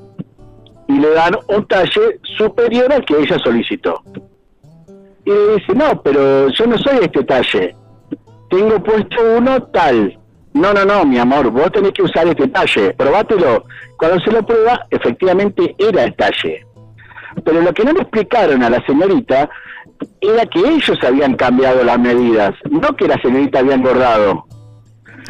Y 0.88 0.98
le 0.98 1.10
dan 1.10 1.36
un 1.48 1.66
talle 1.66 2.20
superior 2.36 2.92
al 2.92 3.04
que 3.04 3.18
ella 3.18 3.38
solicitó. 3.38 4.02
Y 5.24 5.30
le 5.30 5.54
dice, 5.56 5.74
no, 5.74 6.02
pero 6.02 6.48
yo 6.50 6.66
no 6.66 6.78
soy 6.78 6.98
este 7.02 7.24
talle. 7.24 7.74
Tengo 8.50 8.82
puesto 8.82 9.16
uno 9.38 9.62
tal. 9.64 10.18
No, 10.52 10.72
no, 10.72 10.84
no, 10.84 11.04
mi 11.04 11.18
amor, 11.18 11.50
vos 11.50 11.72
tenés 11.72 11.92
que 11.92 12.02
usar 12.02 12.26
este 12.28 12.48
talle. 12.48 12.94
Probátelo. 12.94 13.64
Cuando 13.96 14.20
se 14.20 14.30
lo 14.30 14.44
prueba, 14.44 14.86
efectivamente 14.90 15.74
era 15.78 16.04
el 16.04 16.14
talle. 16.14 16.66
Pero 17.44 17.60
lo 17.62 17.72
que 17.72 17.84
no 17.84 17.92
le 17.92 18.02
explicaron 18.02 18.62
a 18.62 18.70
la 18.70 18.84
señorita 18.86 19.48
era 20.20 20.46
que 20.46 20.60
ellos 20.60 20.98
habían 21.02 21.34
cambiado 21.34 21.82
las 21.84 21.98
medidas, 21.98 22.52
no 22.70 22.94
que 22.96 23.08
la 23.08 23.20
señorita 23.20 23.60
había 23.60 23.74
engordado. 23.74 24.44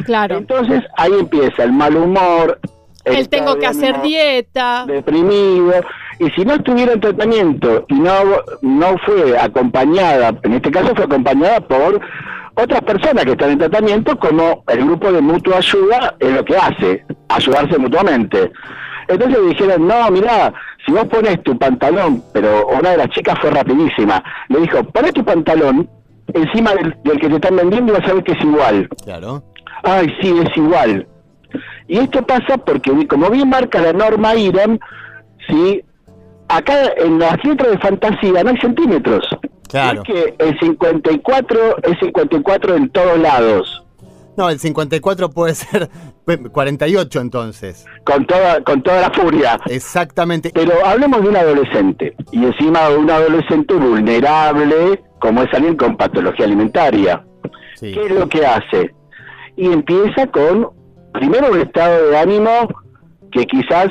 Claro. 0.05 0.37
Entonces 0.37 0.83
ahí 0.97 1.13
empieza 1.19 1.63
el 1.63 1.71
mal 1.71 1.95
humor, 1.95 2.59
El 3.05 3.17
estado 3.17 3.45
tengo 3.45 3.59
que 3.59 3.67
hacer 3.67 4.01
dieta. 4.01 4.85
deprimido, 4.87 5.73
y 6.19 6.29
si 6.31 6.45
no 6.45 6.55
estuviera 6.55 6.93
en 6.93 6.99
tratamiento 6.99 7.85
y 7.89 7.95
no, 7.95 8.13
no 8.61 8.97
fue 9.05 9.37
acompañada, 9.37 10.33
en 10.43 10.53
este 10.53 10.71
caso 10.71 10.95
fue 10.95 11.05
acompañada 11.05 11.59
por 11.61 11.99
otras 12.55 12.81
personas 12.81 13.25
que 13.25 13.31
están 13.31 13.51
en 13.51 13.59
tratamiento, 13.59 14.17
como 14.17 14.63
el 14.67 14.85
grupo 14.85 15.11
de 15.11 15.21
mutua 15.21 15.57
ayuda 15.57 16.15
es 16.19 16.31
lo 16.31 16.45
que 16.45 16.55
hace, 16.55 17.05
ayudarse 17.29 17.77
mutuamente. 17.77 18.51
Entonces 19.07 19.39
le 19.39 19.49
dijeron, 19.49 19.87
no, 19.87 20.09
mirá, 20.09 20.53
si 20.85 20.91
vos 20.91 21.05
pones 21.05 21.43
tu 21.43 21.57
pantalón, 21.57 22.23
pero 22.33 22.67
una 22.67 22.91
de 22.91 22.97
las 22.97 23.09
chicas 23.09 23.37
fue 23.39 23.51
rapidísima, 23.51 24.23
le 24.49 24.61
dijo, 24.61 24.83
poné 24.85 25.11
tu 25.11 25.23
pantalón 25.23 25.89
encima 26.33 26.73
del, 26.75 26.95
del 27.03 27.19
que 27.19 27.27
te 27.27 27.35
están 27.35 27.57
vendiendo 27.57 27.93
y 27.93 27.97
vas 27.97 28.09
a 28.09 28.13
ver 28.13 28.23
que 28.23 28.31
es 28.31 28.41
igual. 28.41 28.89
Claro. 29.03 29.43
Ay, 29.83 30.07
sí, 30.21 30.33
es 30.43 30.57
igual. 30.57 31.05
Y 31.87 31.97
esto 31.97 32.25
pasa 32.25 32.57
porque, 32.57 33.07
como 33.07 33.29
bien 33.29 33.49
marca 33.49 33.81
la 33.81 33.93
norma 33.93 34.35
IRAM, 34.35 34.79
¿sí? 35.47 35.83
acá 36.47 36.93
en 36.97 37.19
las 37.19 37.43
letras 37.43 37.71
de 37.71 37.77
fantasía 37.79 38.43
no 38.43 38.49
hay 38.49 38.57
centímetros. 38.57 39.25
Claro. 39.69 40.03
Es 40.03 40.07
que 40.07 40.35
el 40.39 40.59
54 40.59 41.77
es 41.83 41.99
54 41.99 42.75
en 42.75 42.89
todos 42.89 43.19
lados. 43.19 43.83
No, 44.37 44.49
el 44.49 44.59
54 44.59 45.29
puede 45.29 45.55
ser 45.55 45.89
48 46.51 47.21
entonces. 47.21 47.85
Con 48.03 48.25
toda, 48.25 48.61
con 48.63 48.83
toda 48.83 49.01
la 49.01 49.11
furia. 49.11 49.59
Exactamente. 49.67 50.51
Pero 50.53 50.73
hablemos 50.85 51.21
de 51.23 51.29
un 51.29 51.37
adolescente. 51.37 52.15
Y 52.31 52.43
encima 52.43 52.89
de 52.89 52.97
un 52.97 53.09
adolescente 53.09 53.73
vulnerable, 53.75 55.01
como 55.19 55.41
es 55.43 55.53
alguien 55.53 55.77
con 55.77 55.95
patología 55.95 56.45
alimentaria. 56.45 57.25
Sí. 57.75 57.93
¿Qué 57.93 58.05
es 58.05 58.11
lo 58.11 58.27
que 58.27 58.45
hace? 58.45 58.93
Y 59.55 59.67
empieza 59.67 60.27
con, 60.27 60.69
primero, 61.19 61.51
un 61.51 61.61
estado 61.61 62.09
de 62.09 62.17
ánimo 62.17 62.67
que 63.31 63.45
quizás 63.45 63.87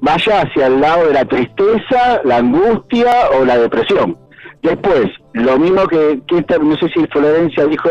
vaya 0.00 0.42
hacia 0.42 0.66
el 0.66 0.80
lado 0.80 1.06
de 1.06 1.14
la 1.14 1.24
tristeza, 1.24 2.20
la 2.24 2.38
angustia 2.38 3.12
o 3.38 3.44
la 3.44 3.58
depresión. 3.58 4.16
Después, 4.62 5.06
lo 5.32 5.58
mismo 5.58 5.86
que, 5.88 6.20
que 6.26 6.38
esta- 6.38 6.58
no 6.58 6.76
sé 6.76 6.88
si 6.88 7.04
Florencia 7.08 7.66
dijo 7.66 7.88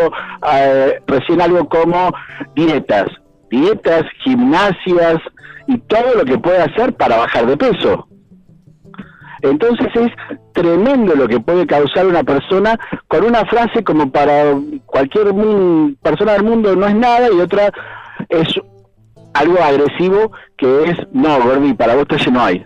eh, 0.53 1.01
recién 1.07 1.41
algo 1.41 1.67
como 1.67 2.11
dietas, 2.55 3.07
dietas, 3.49 4.03
gimnasias 4.23 5.17
y 5.67 5.77
todo 5.79 6.15
lo 6.15 6.25
que 6.25 6.37
puede 6.37 6.59
hacer 6.59 6.93
para 6.93 7.17
bajar 7.17 7.45
de 7.45 7.57
peso. 7.57 8.07
Entonces 9.43 9.87
es 9.95 10.11
tremendo 10.53 11.15
lo 11.15 11.27
que 11.27 11.39
puede 11.39 11.65
causar 11.65 12.05
una 12.05 12.23
persona 12.23 12.79
con 13.07 13.23
una 13.25 13.43
frase 13.45 13.83
como 13.83 14.11
para 14.11 14.53
cualquier 14.85 15.33
persona 16.01 16.33
del 16.33 16.43
mundo 16.43 16.75
no 16.75 16.87
es 16.87 16.95
nada 16.95 17.27
y 17.31 17.39
otra 17.39 17.71
es 18.29 18.47
algo 19.33 19.59
agresivo 19.61 20.31
que 20.57 20.83
es 20.85 20.97
no, 21.13 21.41
Gordi, 21.43 21.73
para 21.73 21.95
vos 21.95 22.07
talle 22.07 22.31
no 22.31 22.41
hay. 22.41 22.65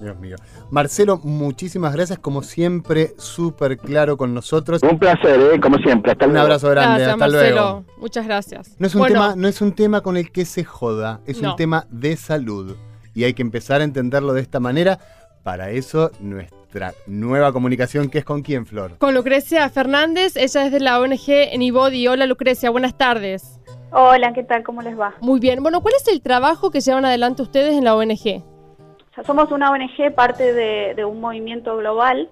Dios 0.00 0.18
mío. 0.18 0.36
Marcelo, 0.70 1.18
muchísimas 1.22 1.92
gracias, 1.94 2.18
como 2.18 2.42
siempre, 2.42 3.12
súper 3.18 3.76
claro 3.78 4.16
con 4.16 4.34
nosotros. 4.34 4.82
Un 4.82 4.98
placer, 4.98 5.38
¿eh? 5.54 5.60
como 5.60 5.76
siempre. 5.78 6.10
Hasta 6.12 6.24
Un 6.26 6.32
luego. 6.32 6.44
abrazo 6.46 6.70
grande, 6.70 7.04
Gracias, 7.04 7.08
hasta 7.12 7.16
Marcelo. 7.18 7.54
luego. 7.54 7.84
Muchas 7.98 8.26
gracias. 8.26 8.76
No 8.80 8.86
es, 8.88 8.94
un 8.96 8.98
Bueno, 9.00 9.14
tema, 9.14 9.34
no 9.36 9.46
es 9.46 9.60
un 9.60 9.72
tema 9.74 10.00
con 10.00 10.16
el 10.16 10.32
que 10.32 10.44
se 10.44 10.64
joda, 10.64 11.20
es 11.26 11.40
No. 11.40 11.50
un 11.50 11.56
tema 11.56 11.86
de 11.90 12.16
salud. 12.16 12.74
Y 13.14 13.24
hay 13.24 13.34
que 13.34 13.42
empezar 13.42 13.80
a 13.80 13.84
entenderlo 13.84 14.32
de 14.32 14.40
esta 14.40 14.58
manera. 14.58 14.98
Para 15.44 15.70
eso, 15.70 16.10
nuestra 16.20 16.94
nueva 17.06 17.52
comunicación, 17.52 18.08
que 18.08 18.18
es 18.18 18.24
con 18.24 18.42
quién, 18.42 18.64
Flor. 18.64 18.96
Con 18.98 19.12
Lucrecia 19.14 19.68
Fernández, 19.70 20.36
ella 20.36 20.66
es 20.66 20.72
de 20.72 20.78
la 20.80 21.00
ONG 21.00 21.50
Anybody. 21.52 22.06
Hola 22.08 22.26
Lucrecia, 22.26 22.70
buenas 22.70 22.96
tardes. 22.96 23.58
Hola, 23.94 24.32
¿qué 24.32 24.42
tal? 24.42 24.62
¿Cómo 24.62 24.80
les 24.80 24.98
va? 24.98 25.14
Muy 25.20 25.38
bien. 25.38 25.62
Bueno, 25.62 25.82
¿cuál 25.82 25.94
es 25.94 26.08
el 26.08 26.22
trabajo 26.22 26.70
que 26.70 26.80
llevan 26.80 27.04
adelante 27.04 27.42
ustedes 27.42 27.76
en 27.76 27.84
la 27.84 27.94
ONG? 27.94 28.42
O 28.42 29.14
sea, 29.14 29.24
somos 29.24 29.52
una 29.52 29.70
ONG, 29.70 30.14
parte 30.14 30.54
de, 30.54 30.94
de 30.94 31.04
un 31.04 31.20
movimiento 31.20 31.76
global, 31.76 32.30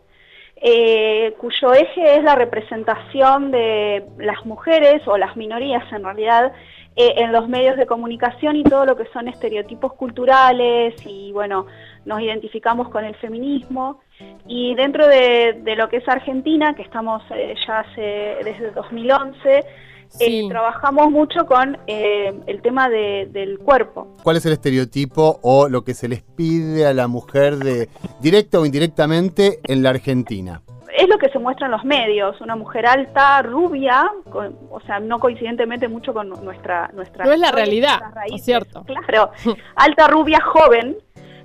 eh, 0.57 1.35
cuyo 1.38 1.75
eje 1.75 2.16
es 2.16 2.25
la 2.25 2.35
representación 2.35 3.51
de 3.51 4.07
las 4.18 4.44
mujeres 4.46 5.03
o 5.07 5.18
las 5.18 5.37
minorías 5.37 5.85
en 5.92 6.03
realidad 6.03 6.53
eh, 6.96 7.14
en 7.16 7.33
los 7.33 7.49
medios 7.49 7.77
de 7.77 7.87
comunicación 7.87 8.57
y 8.57 8.64
todo 8.64 8.85
lo 8.85 8.96
que 8.96 9.07
son 9.12 9.29
estereotipos 9.29 9.92
culturales 9.94 10.94
y 11.07 11.31
bueno, 11.33 11.66
nos 12.05 12.20
identificamos 12.20 12.88
con 12.88 13.05
el 13.05 13.14
feminismo 13.16 14.01
y 14.46 14.75
dentro 14.75 15.07
de, 15.07 15.61
de 15.62 15.77
lo 15.77 15.88
que 15.88 15.99
es 15.99 16.09
Argentina, 16.09 16.75
que 16.75 16.83
estamos 16.83 17.23
eh, 17.31 17.55
ya 17.66 17.81
hace 17.81 18.38
desde 18.44 18.70
2011, 18.73 19.64
Sí. 20.11 20.40
eh, 20.46 20.49
trabajamos 20.49 21.11
mucho 21.11 21.46
con 21.46 21.79
eh, 21.87 22.33
el 22.46 22.61
tema 22.62 22.88
de- 22.88 23.29
del 23.33 23.59
cuerpo. 23.59 24.16
¿Cuál 24.23 24.37
es 24.37 24.44
el 24.46 24.53
estereotipo 24.53 25.38
o 25.42 25.68
lo 25.68 25.83
que 25.85 25.94
se 25.94 26.09
les 26.09 26.23
pide 26.23 26.87
a 26.87 26.92
la 26.92 27.07
mujer 27.09 27.57
de 27.57 27.88
directa 28.20 28.59
o 28.61 28.66
indirectamente 28.66 29.61
en 29.64 29.83
la 29.83 29.90
Argentina? 29.90 30.62
es 30.92 31.09
lo 31.09 31.16
que 31.18 31.29
se 31.31 31.38
muestra 31.38 31.66
en 31.66 31.73
los 31.73 31.85
medios, 31.85 32.38
una 32.42 32.57
mujer 32.57 32.85
alta, 32.85 33.40
rubia, 33.42 34.11
con- 34.31 34.59
o 34.70 34.81
sea, 34.81 34.99
no 35.01 35.18
coincidentemente 35.18 35.88
mucho 35.88 36.12
con 36.12 36.29
nuestra 36.44 36.90
nuestra 36.94 37.25
No 37.25 37.33
es 37.33 37.38
la 37.38 37.53
realidad, 37.53 38.01
nuestras 38.01 38.03
¿no 38.03 38.20
es 38.20 38.29
raíces. 38.31 38.44
cierto? 38.44 38.85
Claro, 38.85 39.31
alta, 39.77 40.09
rubia, 40.09 40.40
joven, 40.44 40.99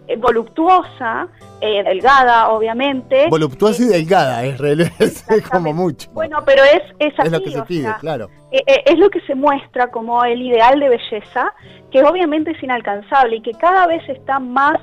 eh, 0.08 0.16
voluptuosa, 0.18 1.28
eh, 1.62 1.84
delgada, 1.84 2.50
obviamente. 2.50 3.28
Voluptuosa 3.30 3.84
y 3.84 3.88
delgada, 3.88 4.44
es, 4.44 4.60
es 5.30 5.50
como 5.50 5.74
mucho. 5.74 6.10
Bueno, 6.12 6.40
pero 6.46 6.64
es 6.64 6.84
es 7.00 7.14
es 7.18 7.32
lo 7.32 7.42
que 7.42 7.52
se 7.52 7.62
pide, 7.64 7.84
sea, 7.84 7.98
claro. 7.98 8.30
eh, 8.52 8.64
eh, 8.66 8.84
es 8.86 8.98
lo 8.98 9.10
que 9.10 9.22
se 9.22 9.36
muestra 9.36 9.88
como 9.88 10.24
el 10.24 10.42
ideal 10.42 10.80
de 10.80 10.90
belleza, 10.90 11.54
que 11.92 12.04
obviamente 12.04 12.52
es 12.52 12.62
inalcanzable 12.64 13.38
y 13.38 13.42
que 13.42 13.52
cada 13.54 13.88
vez 13.88 14.08
está 14.10 14.40
más 14.40 14.80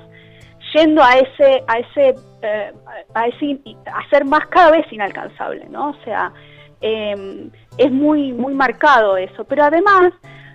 yendo 0.74 1.02
a 1.02 1.18
ese, 1.18 1.62
a 1.66 1.78
ese, 1.78 2.14
eh, 2.42 2.72
a 3.14 3.26
ese, 3.26 3.60
a 3.86 4.08
ser 4.10 4.24
más 4.24 4.46
cada 4.46 4.70
vez 4.70 4.90
inalcanzable, 4.90 5.66
¿no? 5.68 5.90
O 5.90 5.96
sea, 6.04 6.32
eh, 6.80 7.50
es 7.78 7.90
muy, 7.90 8.32
muy 8.32 8.54
marcado 8.54 9.16
eso. 9.16 9.44
Pero 9.44 9.64
además 9.64 10.12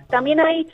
también 0.08 0.40
hay 0.40 0.66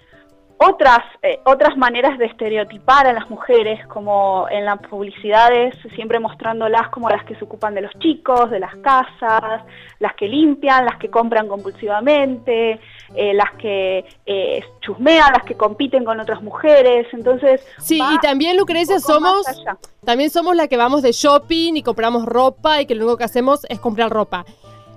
otras, 0.68 1.00
eh, 1.22 1.40
otras 1.44 1.77
maneras 1.77 2.18
de 2.18 2.27
estereotipar 2.27 3.07
a 3.07 3.12
las 3.12 3.29
mujeres, 3.31 3.87
como 3.88 4.46
en 4.50 4.64
las 4.64 4.79
publicidades, 4.79 5.74
siempre 5.94 6.18
mostrándolas 6.20 6.88
como 6.88 7.09
las 7.09 7.24
que 7.24 7.35
se 7.37 7.44
ocupan 7.44 7.74
de 7.74 7.83
los 7.83 7.92
chicos, 7.98 8.50
de 8.50 8.61
las 8.61 8.74
casas, 8.77 9.62
las 9.98 10.14
que 10.14 10.29
limpian, 10.29 10.85
las 10.85 10.98
que 10.98 11.11
compran 11.11 11.48
compulsivamente, 11.48 12.81
eh, 13.14 13.35
las 13.35 13.53
que 13.53 14.05
eh, 14.27 14.64
chusmean, 14.81 15.33
las 15.33 15.44
que 15.44 15.55
compiten 15.55 16.05
con 16.05 16.20
otras 16.20 16.42
mujeres. 16.42 17.07
Entonces, 17.12 17.64
Sí, 17.79 18.00
y 18.00 18.18
también 18.18 18.57
Lucrecia 18.57 19.00
somos 19.00 19.46
también 20.05 20.31
somos 20.31 20.55
la 20.55 20.68
que 20.68 20.77
vamos 20.77 21.03
de 21.03 21.12
shopping 21.12 21.74
y 21.77 21.83
compramos 21.83 22.27
ropa 22.27 22.81
y 22.81 22.87
que 22.87 22.94
lo 22.94 23.05
único 23.05 23.18
que 23.18 23.24
hacemos 23.24 23.64
es 23.68 23.81
comprar 23.81 24.11
ropa. 24.11 24.44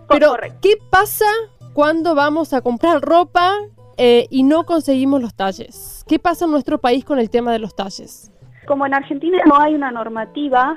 Pero 0.10 0.32
correcto. 0.32 0.60
¿qué 0.62 0.78
pasa 0.90 1.26
cuando 1.74 2.16
vamos 2.16 2.54
a 2.54 2.62
comprar 2.62 3.02
ropa 3.02 3.54
eh, 3.98 4.28
y 4.30 4.44
no 4.44 4.66
conseguimos 4.66 5.22
los 5.22 5.34
talles? 5.36 6.04
¿Qué 6.08 6.20
pasa 6.20 6.46
en 6.46 6.52
nuestro 6.52 6.78
país 6.80 7.04
con 7.04 7.20
el 7.20 7.30
tema 7.30 7.52
de 7.52 7.60
los 7.60 7.76
talles? 7.76 8.32
como 8.66 8.86
en 8.86 8.94
Argentina 8.94 9.38
no 9.46 9.58
hay 9.62 9.76
una 9.76 9.92
normativa, 9.92 10.76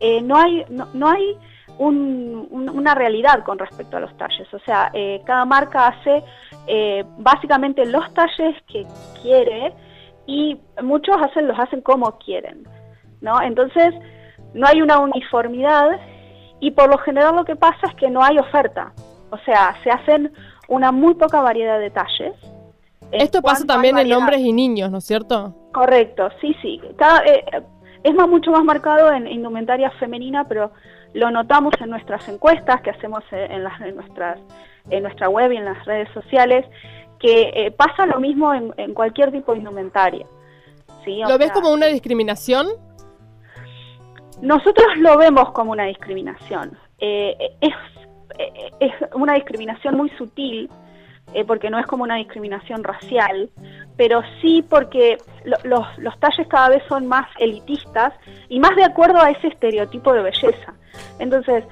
eh, 0.00 0.22
no 0.22 0.38
hay, 0.38 0.64
no, 0.70 0.88
no 0.94 1.06
hay 1.10 1.36
un- 1.76 2.48
un- 2.50 2.70
una 2.70 2.94
realidad 2.94 3.44
con 3.44 3.58
respecto 3.58 3.98
a 3.98 4.00
los 4.00 4.16
talles. 4.16 4.48
O 4.54 4.58
sea, 4.60 4.90
eh, 4.94 5.20
cada 5.26 5.44
marca 5.44 5.88
hace 5.88 6.24
eh, 6.66 7.04
básicamente 7.18 7.84
los 7.84 8.02
talles 8.14 8.56
que 8.66 8.86
quiere 9.20 9.74
y 10.26 10.58
muchos 10.82 11.14
hacen 11.20 11.46
los 11.46 11.58
hacen 11.58 11.82
como 11.82 12.16
quieren, 12.18 12.66
¿no? 13.20 13.40
Entonces 13.42 13.92
no 14.54 14.66
hay 14.66 14.80
una 14.80 14.98
uniformidad 14.98 16.00
y 16.60 16.70
por 16.70 16.88
lo 16.88 16.96
general 16.98 17.36
lo 17.36 17.44
que 17.44 17.54
pasa 17.56 17.86
es 17.88 17.94
que 17.96 18.08
no 18.08 18.24
hay 18.24 18.38
oferta. 18.38 18.94
O 19.30 19.36
sea, 19.44 19.76
se 19.84 19.90
hacen 19.90 20.32
una 20.68 20.90
muy 20.90 21.14
poca 21.14 21.42
variedad 21.42 21.78
de 21.78 21.90
talles. 21.90 22.32
Esto 23.12 23.42
pasa 23.42 23.64
también 23.64 23.98
en 23.98 24.12
hombres 24.12 24.40
y 24.40 24.52
niños, 24.52 24.90
¿no 24.90 24.98
es 24.98 25.04
cierto? 25.04 25.54
Correcto, 25.72 26.28
sí, 26.40 26.54
sí. 26.60 26.80
Cada, 26.96 27.24
eh, 27.24 27.44
es 28.02 28.14
más, 28.14 28.28
mucho 28.28 28.50
más 28.50 28.64
marcado 28.64 29.12
en 29.12 29.26
indumentaria 29.26 29.90
femenina, 29.92 30.46
pero 30.48 30.72
lo 31.14 31.30
notamos 31.30 31.74
en 31.80 31.90
nuestras 31.90 32.28
encuestas 32.28 32.80
que 32.82 32.90
hacemos 32.90 33.22
eh, 33.32 33.46
en, 33.50 33.64
las, 33.64 33.80
en, 33.80 33.96
nuestras, 33.96 34.38
en 34.90 35.02
nuestra 35.02 35.28
web 35.28 35.52
y 35.52 35.56
en 35.56 35.64
las 35.64 35.84
redes 35.84 36.08
sociales, 36.12 36.66
que 37.18 37.50
eh, 37.54 37.70
pasa 37.70 38.06
lo 38.06 38.20
mismo 38.20 38.52
en, 38.52 38.74
en 38.76 38.92
cualquier 38.92 39.32
tipo 39.32 39.52
de 39.52 39.58
indumentaria. 39.58 40.26
¿Lo 41.28 41.38
ves 41.38 41.52
como 41.52 41.70
una 41.70 41.86
discriminación? 41.86 42.66
Nosotros 44.42 44.86
lo 44.98 45.16
vemos 45.16 45.52
como 45.52 45.72
una 45.72 45.84
discriminación. 45.84 46.76
Eh, 46.98 47.36
es, 47.60 47.74
eh, 48.38 48.70
es 48.80 48.92
una 49.14 49.34
discriminación 49.34 49.96
muy 49.96 50.10
sutil, 50.10 50.68
eh, 51.36 51.44
porque 51.44 51.70
no 51.70 51.78
es 51.78 51.86
como 51.86 52.02
una 52.02 52.16
discriminación 52.16 52.82
racial, 52.82 53.50
pero 53.96 54.22
sí 54.40 54.64
porque 54.68 55.18
lo- 55.44 55.58
los, 55.64 55.86
los 55.98 56.18
talles 56.18 56.46
cada 56.48 56.68
vez 56.70 56.82
son 56.88 57.06
más 57.06 57.26
elitistas 57.38 58.12
y 58.48 58.58
más 58.58 58.74
de 58.74 58.84
acuerdo 58.84 59.20
a 59.20 59.30
ese 59.30 59.48
estereotipo 59.48 60.12
de 60.12 60.22
belleza. 60.22 60.74
Entonces, 61.18 61.62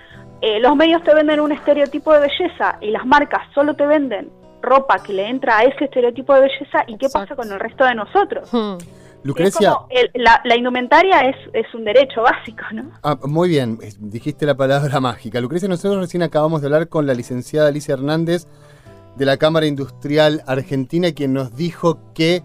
eh, 0.42 0.61
los 0.61 0.77
medios 0.77 1.03
te 1.03 1.14
venden 1.14 1.40
un 1.40 1.53
estereotipo 1.53 2.12
de 2.12 2.20
belleza 2.29 2.77
y 2.81 2.90
las 2.90 3.07
marcas 3.07 3.42
solo 3.55 3.74
te 3.74 3.87
venden 3.87 4.31
ropa 4.62 5.03
que 5.03 5.12
le 5.12 5.29
entra 5.29 5.59
a 5.59 5.64
ese 5.64 5.85
estereotipo 5.87 6.35
de 6.35 6.42
belleza 6.42 6.85
y 6.87 6.96
qué 6.98 7.09
pasa 7.12 7.35
con 7.35 7.50
el 7.53 7.59
resto 7.61 7.85
de 7.85 7.94
nosotros. 7.94 8.48
Hmm. 8.53 8.77
Lucrecia, 9.22 9.68
Es 9.70 9.74
como 9.74 9.87
el- 9.90 10.11
la, 10.22 10.40
la 10.44 10.55
indumentaria 10.57 11.20
es, 11.22 11.37
es 11.55 11.74
un 11.74 11.85
derecho 11.85 12.20
básico, 12.22 12.62
¿no? 12.72 12.90
ah, 13.03 13.16
muy 13.24 13.48
bien, 13.48 13.79
dijiste 13.98 14.44
la 14.44 14.55
palabra 14.55 15.00
mágica. 15.11 15.40
Lucrecia, 15.40 15.66
nosotros 15.68 15.98
recién 16.00 16.22
acabamos 16.22 16.61
de 16.61 16.66
hablar 16.66 16.88
con 16.90 17.07
la 17.07 17.14
licenciada 17.14 17.68
Alicia 17.68 17.94
Hernández 17.94 18.46
de 19.16 19.24
la 19.24 19.37
Cámara 19.37 19.66
Industrial 19.66 20.42
Argentina, 20.46 21.12
quien 21.12 21.33
nos 21.33 21.57
dijo 21.57 22.12
que 22.14 22.42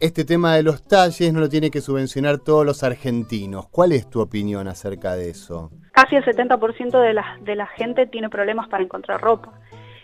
este 0.00 0.24
tema 0.24 0.54
de 0.54 0.62
los 0.62 0.86
talles 0.86 1.32
no 1.32 1.40
lo 1.40 1.48
tiene 1.48 1.70
que 1.70 1.80
subvencionar 1.80 2.38
todos 2.38 2.64
los 2.64 2.84
argentinos. 2.84 3.68
¿Cuál 3.68 3.92
es 3.92 4.08
tu 4.08 4.20
opinión 4.20 4.68
acerca 4.68 5.16
de 5.16 5.30
eso? 5.30 5.70
Casi 5.92 6.14
el 6.14 6.24
70% 6.24 7.00
de 7.00 7.14
la, 7.14 7.38
de 7.42 7.56
la 7.56 7.66
gente 7.66 8.06
tiene 8.06 8.28
problemas 8.28 8.68
para 8.68 8.84
encontrar 8.84 9.20
ropa. 9.20 9.52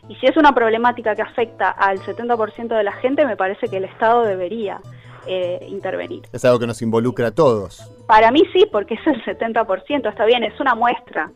Y 0.09 0.17
si 0.17 0.27
es 0.27 0.37
una 0.37 0.53
problemática 0.53 1.15
que 1.15 1.23
afecta 1.23 1.71
al 1.71 2.01
70% 2.01 2.77
de 2.77 2.83
la 2.83 2.93
gente, 2.93 3.25
me 3.25 3.37
parece 3.37 3.69
que 3.69 3.77
el 3.77 3.85
Estado 3.85 4.23
debería 4.23 4.81
eh, 5.27 5.65
intervenir. 5.69 6.23
Es 6.33 6.45
algo 6.45 6.59
que 6.59 6.67
nos 6.67 6.83
involucra 6.83 7.29
a 7.29 7.31
todos. 7.31 7.91
Para 8.07 8.31
mí 8.31 8.43
sí, 8.53 8.67
porque 8.71 8.95
es 8.95 9.07
el 9.07 9.25
70%, 9.25 10.11
está 10.11 10.25
bien, 10.27 10.43
es 10.45 10.59
una 10.61 10.75
muestra 10.75 11.31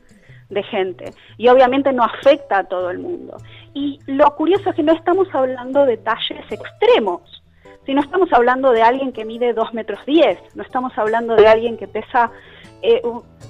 de 0.49 0.63
gente 0.63 1.13
y 1.37 1.49
obviamente 1.49 1.93
no 1.93 2.03
afecta 2.05 2.59
a 2.59 2.65
todo 2.65 2.91
el 2.91 2.99
mundo. 2.99 3.37
Y 3.75 4.01
lo 4.07 4.35
curioso 4.35 4.71
es 4.71 4.77
que 4.77 4.83
no 4.83 4.93
estamos 4.93 5.29
hablando 5.35 5.85
de 5.87 5.97
talles 5.99 6.45
extremos, 6.51 7.43
sino 7.85 8.01
estamos 8.01 8.33
hablando 8.33 8.71
de 8.73 8.83
alguien 8.83 9.13
que 9.13 9.25
mide 9.25 9.53
2 9.53 9.75
metros 9.75 9.99
10, 10.07 10.57
no 10.57 10.63
estamos 10.63 10.93
hablando 10.97 11.37
de 11.37 11.47
alguien 11.49 11.77
que 11.77 11.89
pesa, 11.89 12.31
eh, 12.83 13.01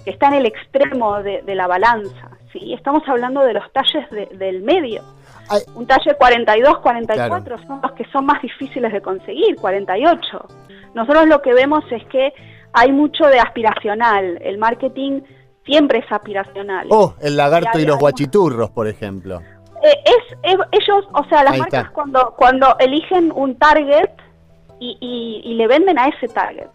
que 0.04 0.10
está 0.10 0.28
en 0.28 0.34
el 0.34 0.46
extremo 0.46 1.22
de, 1.22 1.42
de 1.42 1.54
la 1.54 1.66
balanza, 1.66 2.30
¿sí? 2.52 2.72
estamos 2.72 3.02
hablando 3.08 3.42
de 3.42 3.54
los 3.54 3.72
talles 3.72 4.08
de- 4.10 4.26
del 4.36 4.62
medio. 4.62 5.02
Ay. 5.50 5.60
Un 5.74 5.86
talle 5.86 6.14
42, 6.14 6.78
44 6.80 7.58
son 7.66 7.80
los 7.82 7.92
que 7.92 8.04
son 8.12 8.26
más 8.26 8.42
difíciles 8.42 8.92
de 8.92 9.00
conseguir, 9.00 9.56
48. 9.56 10.46
Nosotros 10.94 11.26
lo 11.26 11.40
que 11.42 11.54
vemos 11.54 11.84
es 11.90 12.04
que 12.06 12.32
hay 12.72 12.92
mucho 12.92 13.24
de 13.26 13.38
aspiracional, 13.40 14.38
el 14.42 14.58
marketing 14.58 15.22
siempre 15.68 15.98
es 16.00 16.10
aspiracional. 16.10 16.86
Oh, 16.90 17.14
el 17.20 17.36
lagarto 17.36 17.78
Y 17.78 17.84
los 17.86 17.98
guachiturros, 17.98 18.70
por 18.70 18.88
ejemplo. 18.88 19.40
Eh, 19.82 19.94
es, 20.04 20.36
es- 20.42 20.58
ellos, 20.72 21.04
o 21.12 21.24
sea, 21.28 21.44
las 21.44 21.52
Ahí 21.52 21.60
marcas 21.60 21.82
está. 21.82 21.92
cuando 21.92 22.34
cuando 22.36 22.76
eligen 22.80 23.30
un 23.32 23.56
target 23.56 24.10
y, 24.80 24.96
y- 25.00 25.48
y 25.48 25.54
le 25.54 25.66
venden 25.68 25.98
a 25.98 26.06
ese 26.08 26.26
target. 26.28 26.66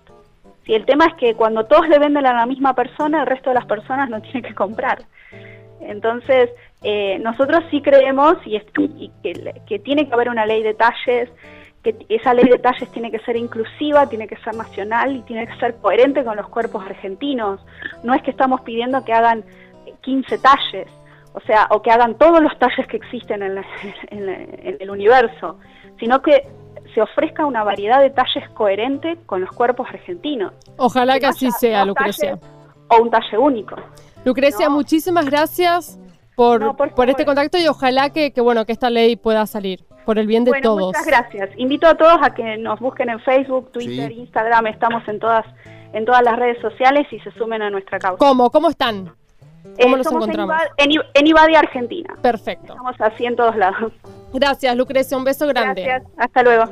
Si 0.66 0.74
el 0.74 0.86
tema 0.86 1.08
es 1.08 1.14
que 1.16 1.34
cuando 1.36 1.66
todos 1.66 1.90
le 1.90 2.00
venden 2.00 2.26
a 2.26 2.34
la 2.34 2.46
misma 2.46 2.74
persona, 2.74 3.22
el 3.22 3.28
resto 3.28 3.50
de 3.50 3.56
las 3.56 3.66
personas 3.66 4.10
no 4.10 4.22
tienen 4.22 4.44
que 4.44 4.56
comprar. 4.56 5.00
Entonces, 5.82 6.50
eh, 6.84 7.20
nosotros 7.20 7.64
sí 7.72 7.82
creemos 7.82 8.36
y, 8.46 8.56
es- 8.56 8.66
y 8.78 9.12
que, 9.22 9.54
que 9.68 9.80
tiene 9.80 10.08
que 10.08 10.14
haber 10.14 10.30
una 10.30 10.46
ley 10.46 10.64
de 10.64 10.74
talles, 10.74 11.30
que 11.84 12.06
esa 12.10 12.34
ley 12.34 12.46
de 12.46 12.60
talles 12.60 12.89
tiene 12.91 13.12
que 13.12 13.19
ser 13.19 13.36
inclusiva, 13.36 14.08
tiene 14.08 14.28
que 14.28 14.38
ser 14.38 14.56
nacional 14.56 15.15
y 15.17 15.22
tiene 15.24 15.46
que 15.48 15.56
ser 15.60 15.76
coherente 15.76 16.24
con 16.24 16.38
los 16.38 16.48
cuerpos 16.48 16.84
argentinos. 16.86 17.60
No 18.04 18.13
es 18.13 18.22
que 18.24 18.32
estamos 18.32 18.62
pidiendo 18.62 19.04
que 19.04 19.12
hagan 19.13 19.43
15 20.02 20.38
talles, 20.38 20.88
o 21.34 21.39
sea, 21.41 21.67
o 21.72 21.82
que 21.82 21.91
hagan 21.91 22.17
todos 22.17 22.41
los 22.41 22.58
talles 22.58 22.88
que 22.88 22.98
existen 22.98 23.43
en, 23.43 23.56
la- 23.56 23.65
en 24.10 24.26
la- 24.26 24.34
en 24.34 24.78
el 24.80 24.89
universo, 24.89 25.58
sino 26.00 26.22
que 26.22 26.48
se 26.93 27.02
ofrezca 27.02 27.46
una 27.46 27.63
variedad 27.63 28.00
de 28.02 28.12
talles 28.12 28.48
coherente 28.52 29.17
con 29.26 29.41
los 29.41 29.50
cuerpos 29.52 29.88
argentinos. 29.89 30.54
Ojalá 30.78 31.19
que 31.19 31.26
así 31.26 31.50
sea, 31.52 31.84
Lucrecia. 31.86 32.38
talles 32.38 32.50
O 32.89 33.02
un 33.02 33.10
talle 33.10 33.38
único. 33.38 33.76
Lucrecia, 34.24 34.67
No. 34.69 34.76
muchísimas 34.76 35.26
gracias 35.26 36.00
por, 36.36 36.62
No, 36.62 36.76
por 36.78 36.93
por 36.93 37.10
este 37.10 37.26
contacto 37.26 37.58
y 37.58 37.67
ojalá 37.67 38.12
que, 38.12 38.32
que, 38.32 38.41
bueno 38.41 38.65
que 38.65 38.72
esta 38.72 38.89
ley 38.89 39.15
pueda 39.15 39.46
salir 39.48 39.84
por 40.04 40.20
el 40.20 40.28
bien 40.28 40.44
de 40.44 40.52
bueno, 40.52 40.63
todos. 40.63 40.86
muchas 40.88 41.06
gracias. 41.06 41.50
Invito 41.58 41.88
a 41.88 41.96
todos 41.96 42.18
a 42.22 42.34
que 42.34 42.58
nos 42.58 42.80
busquen 42.80 43.10
en 43.10 43.20
Facebook, 43.22 43.72
Twitter, 43.72 44.10
Sí. 44.12 44.20
Instagram, 44.20 44.68
estamos 44.68 45.08
en 45.08 45.20
todas 45.20 45.46
en 45.94 46.06
todas 46.06 46.24
las 46.24 46.38
redes 46.39 46.60
sociales 46.60 47.06
y 47.12 47.20
se 47.20 47.32
sumen 47.34 47.62
a 47.62 47.70
nuestra 47.70 48.00
causa. 48.00 48.18
¿Cómo? 48.18 48.50
¿Cómo 48.50 48.70
están? 48.70 49.13
¿Cómo 49.82 49.98
nos 49.98 50.06
somos 50.08 50.24
encontramos? 50.28 50.56
En, 50.78 50.92
Iba- 50.92 51.04
en, 51.04 51.06
I- 51.06 51.20
en 51.20 51.28
Ibadia, 51.28 51.60
Argentina. 51.60 52.16
Perfecto. 52.22 52.74
Estamos 52.74 52.96
así 53.00 53.26
en 53.26 53.36
todos 53.36 53.56
lados. 53.56 53.94
Gracias, 54.34 54.76
Lucrecia. 54.76 55.16
Un 55.18 55.24
beso 55.24 55.46
grande. 55.48 55.84
Gracias. 55.84 56.12
Hasta 56.18 56.42
luego. 56.44 56.66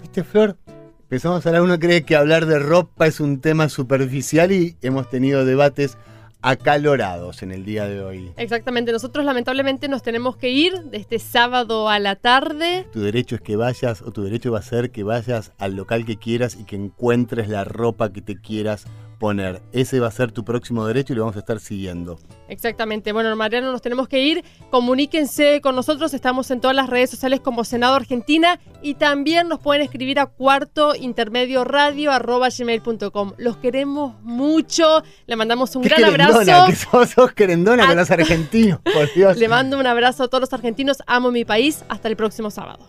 ¿Viste, 0.00 0.24
Flor? 0.24 0.56
Empezamos 1.02 1.44
a 1.44 1.48
hablar, 1.48 1.62
uno 1.62 1.78
cree 1.78 2.04
que 2.04 2.14
hablar 2.16 2.46
de 2.46 2.58
ropa 2.58 3.06
es 3.06 3.20
un 3.20 3.40
tema 3.40 3.68
superficial 3.68 4.50
y 4.52 4.76
hemos 4.82 5.08
tenido 5.10 5.44
debates 5.44 5.96
acalorados 6.42 7.42
en 7.42 7.52
el 7.52 7.64
día 7.64 7.86
de 7.86 8.02
hoy. 8.02 8.32
Exactamente. 8.36 8.92
Nosotros 8.92 9.24
lamentablemente 9.24 9.88
nos 9.88 10.02
tenemos 10.02 10.36
que 10.36 10.50
ir 10.50 10.82
de 10.84 10.98
este 10.98 11.18
sábado 11.18 11.88
a 11.88 11.98
la 11.98 12.16
tarde. 12.16 12.86
Tu 12.92 13.00
derecho 13.00 13.34
es 13.36 13.40
que 13.40 13.56
vayas 13.56 14.02
o 14.02 14.10
tu 14.10 14.22
derecho 14.22 14.52
va 14.52 14.58
a 14.58 14.62
ser 14.62 14.90
que 14.90 15.02
vayas 15.02 15.52
al 15.58 15.76
local 15.76 16.04
que 16.04 16.16
quieras 16.16 16.56
y 16.58 16.64
que 16.64 16.76
encuentres 16.76 17.48
la 17.48 17.64
ropa 17.64 18.12
que 18.12 18.22
te 18.22 18.40
quieras 18.40 18.86
poner. 19.20 19.62
Ese 19.72 20.00
va 20.00 20.08
a 20.08 20.10
ser 20.10 20.32
tu 20.32 20.44
próximo 20.44 20.84
derecho 20.86 21.12
y 21.12 21.16
lo 21.16 21.22
vamos 21.22 21.36
a 21.36 21.40
estar 21.40 21.60
siguiendo. 21.60 22.18
Exactamente. 22.48 23.12
Bueno, 23.12 23.36
Mariano, 23.36 23.70
nos 23.70 23.82
tenemos 23.82 24.08
que 24.08 24.20
ir. 24.20 24.42
Comuníquense 24.70 25.60
con 25.60 25.76
nosotros. 25.76 26.12
Estamos 26.14 26.50
en 26.50 26.60
todas 26.60 26.74
las 26.74 26.88
redes 26.90 27.10
sociales 27.10 27.38
como 27.40 27.62
Senado 27.62 27.94
Argentina 27.94 28.58
y 28.82 28.94
también 28.94 29.46
nos 29.46 29.60
pueden 29.60 29.82
escribir 29.82 30.18
a 30.18 30.26
cuarto 30.26 30.96
intermedio 30.96 31.62
radio 31.64 32.10
arroba 32.10 32.48
gmail.com. 32.48 33.34
Los 33.36 33.58
queremos 33.58 34.16
mucho. 34.22 35.04
Le 35.26 35.36
mandamos 35.36 35.76
un 35.76 35.82
Qué 35.82 35.90
gran 35.90 36.10
querendona, 36.10 36.40
abrazo. 36.56 36.66
que 36.66 36.74
sos, 36.76 37.10
sos 37.10 37.32
querendona 37.32 37.82
con 37.86 37.92
Ah. 37.92 38.00
los 38.00 38.10
argentinos, 38.10 38.80
por 38.92 39.12
Dios. 39.14 39.36
Le 39.36 39.46
mando 39.48 39.78
un 39.78 39.86
abrazo 39.86 40.24
a 40.24 40.28
todos 40.28 40.40
los 40.40 40.52
argentinos. 40.54 40.96
Amo 41.06 41.30
mi 41.30 41.44
país. 41.44 41.84
Hasta 41.88 42.08
el 42.08 42.16
próximo 42.16 42.50
sábado. 42.50 42.88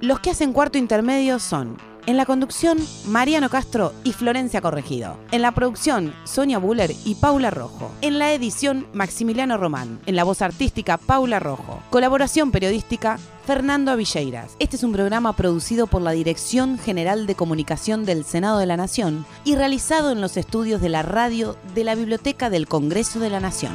Los 0.00 0.20
que 0.20 0.30
hacen 0.30 0.52
cuarto 0.52 0.78
intermedio 0.78 1.38
son, 1.38 1.76
en 2.06 2.16
la 2.16 2.26
conducción, 2.26 2.78
Mariano 3.06 3.48
Castro 3.48 3.92
y 4.04 4.12
Florencia 4.12 4.60
Corregido. 4.60 5.16
En 5.30 5.42
la 5.42 5.52
producción, 5.52 6.14
Sonia 6.24 6.58
Buller 6.58 6.92
y 7.04 7.14
Paula 7.14 7.50
Rojo. 7.50 7.90
En 8.00 8.18
la 8.18 8.32
edición, 8.32 8.86
Maximiliano 8.92 9.56
Román. 9.56 10.00
En 10.06 10.16
la 10.16 10.24
voz 10.24 10.42
artística, 10.42 10.96
Paula 10.98 11.40
Rojo. 11.40 11.80
Colaboración 11.90 12.50
periodística, 12.50 13.18
Fernando 13.46 13.90
Avilleiras. 13.90 14.56
Este 14.58 14.76
es 14.76 14.82
un 14.82 14.92
programa 14.92 15.34
producido 15.34 15.86
por 15.86 16.02
la 16.02 16.12
Dirección 16.12 16.78
General 16.78 17.26
de 17.26 17.34
Comunicación 17.34 18.04
del 18.04 18.24
Senado 18.24 18.58
de 18.58 18.66
la 18.66 18.76
Nación 18.76 19.26
y 19.44 19.54
realizado 19.54 20.12
en 20.12 20.20
los 20.20 20.36
estudios 20.36 20.80
de 20.80 20.88
la 20.88 21.02
radio 21.02 21.56
de 21.74 21.84
la 21.84 21.94
Biblioteca 21.94 22.50
del 22.50 22.66
Congreso 22.66 23.20
de 23.20 23.30
la 23.30 23.40
Nación. 23.40 23.72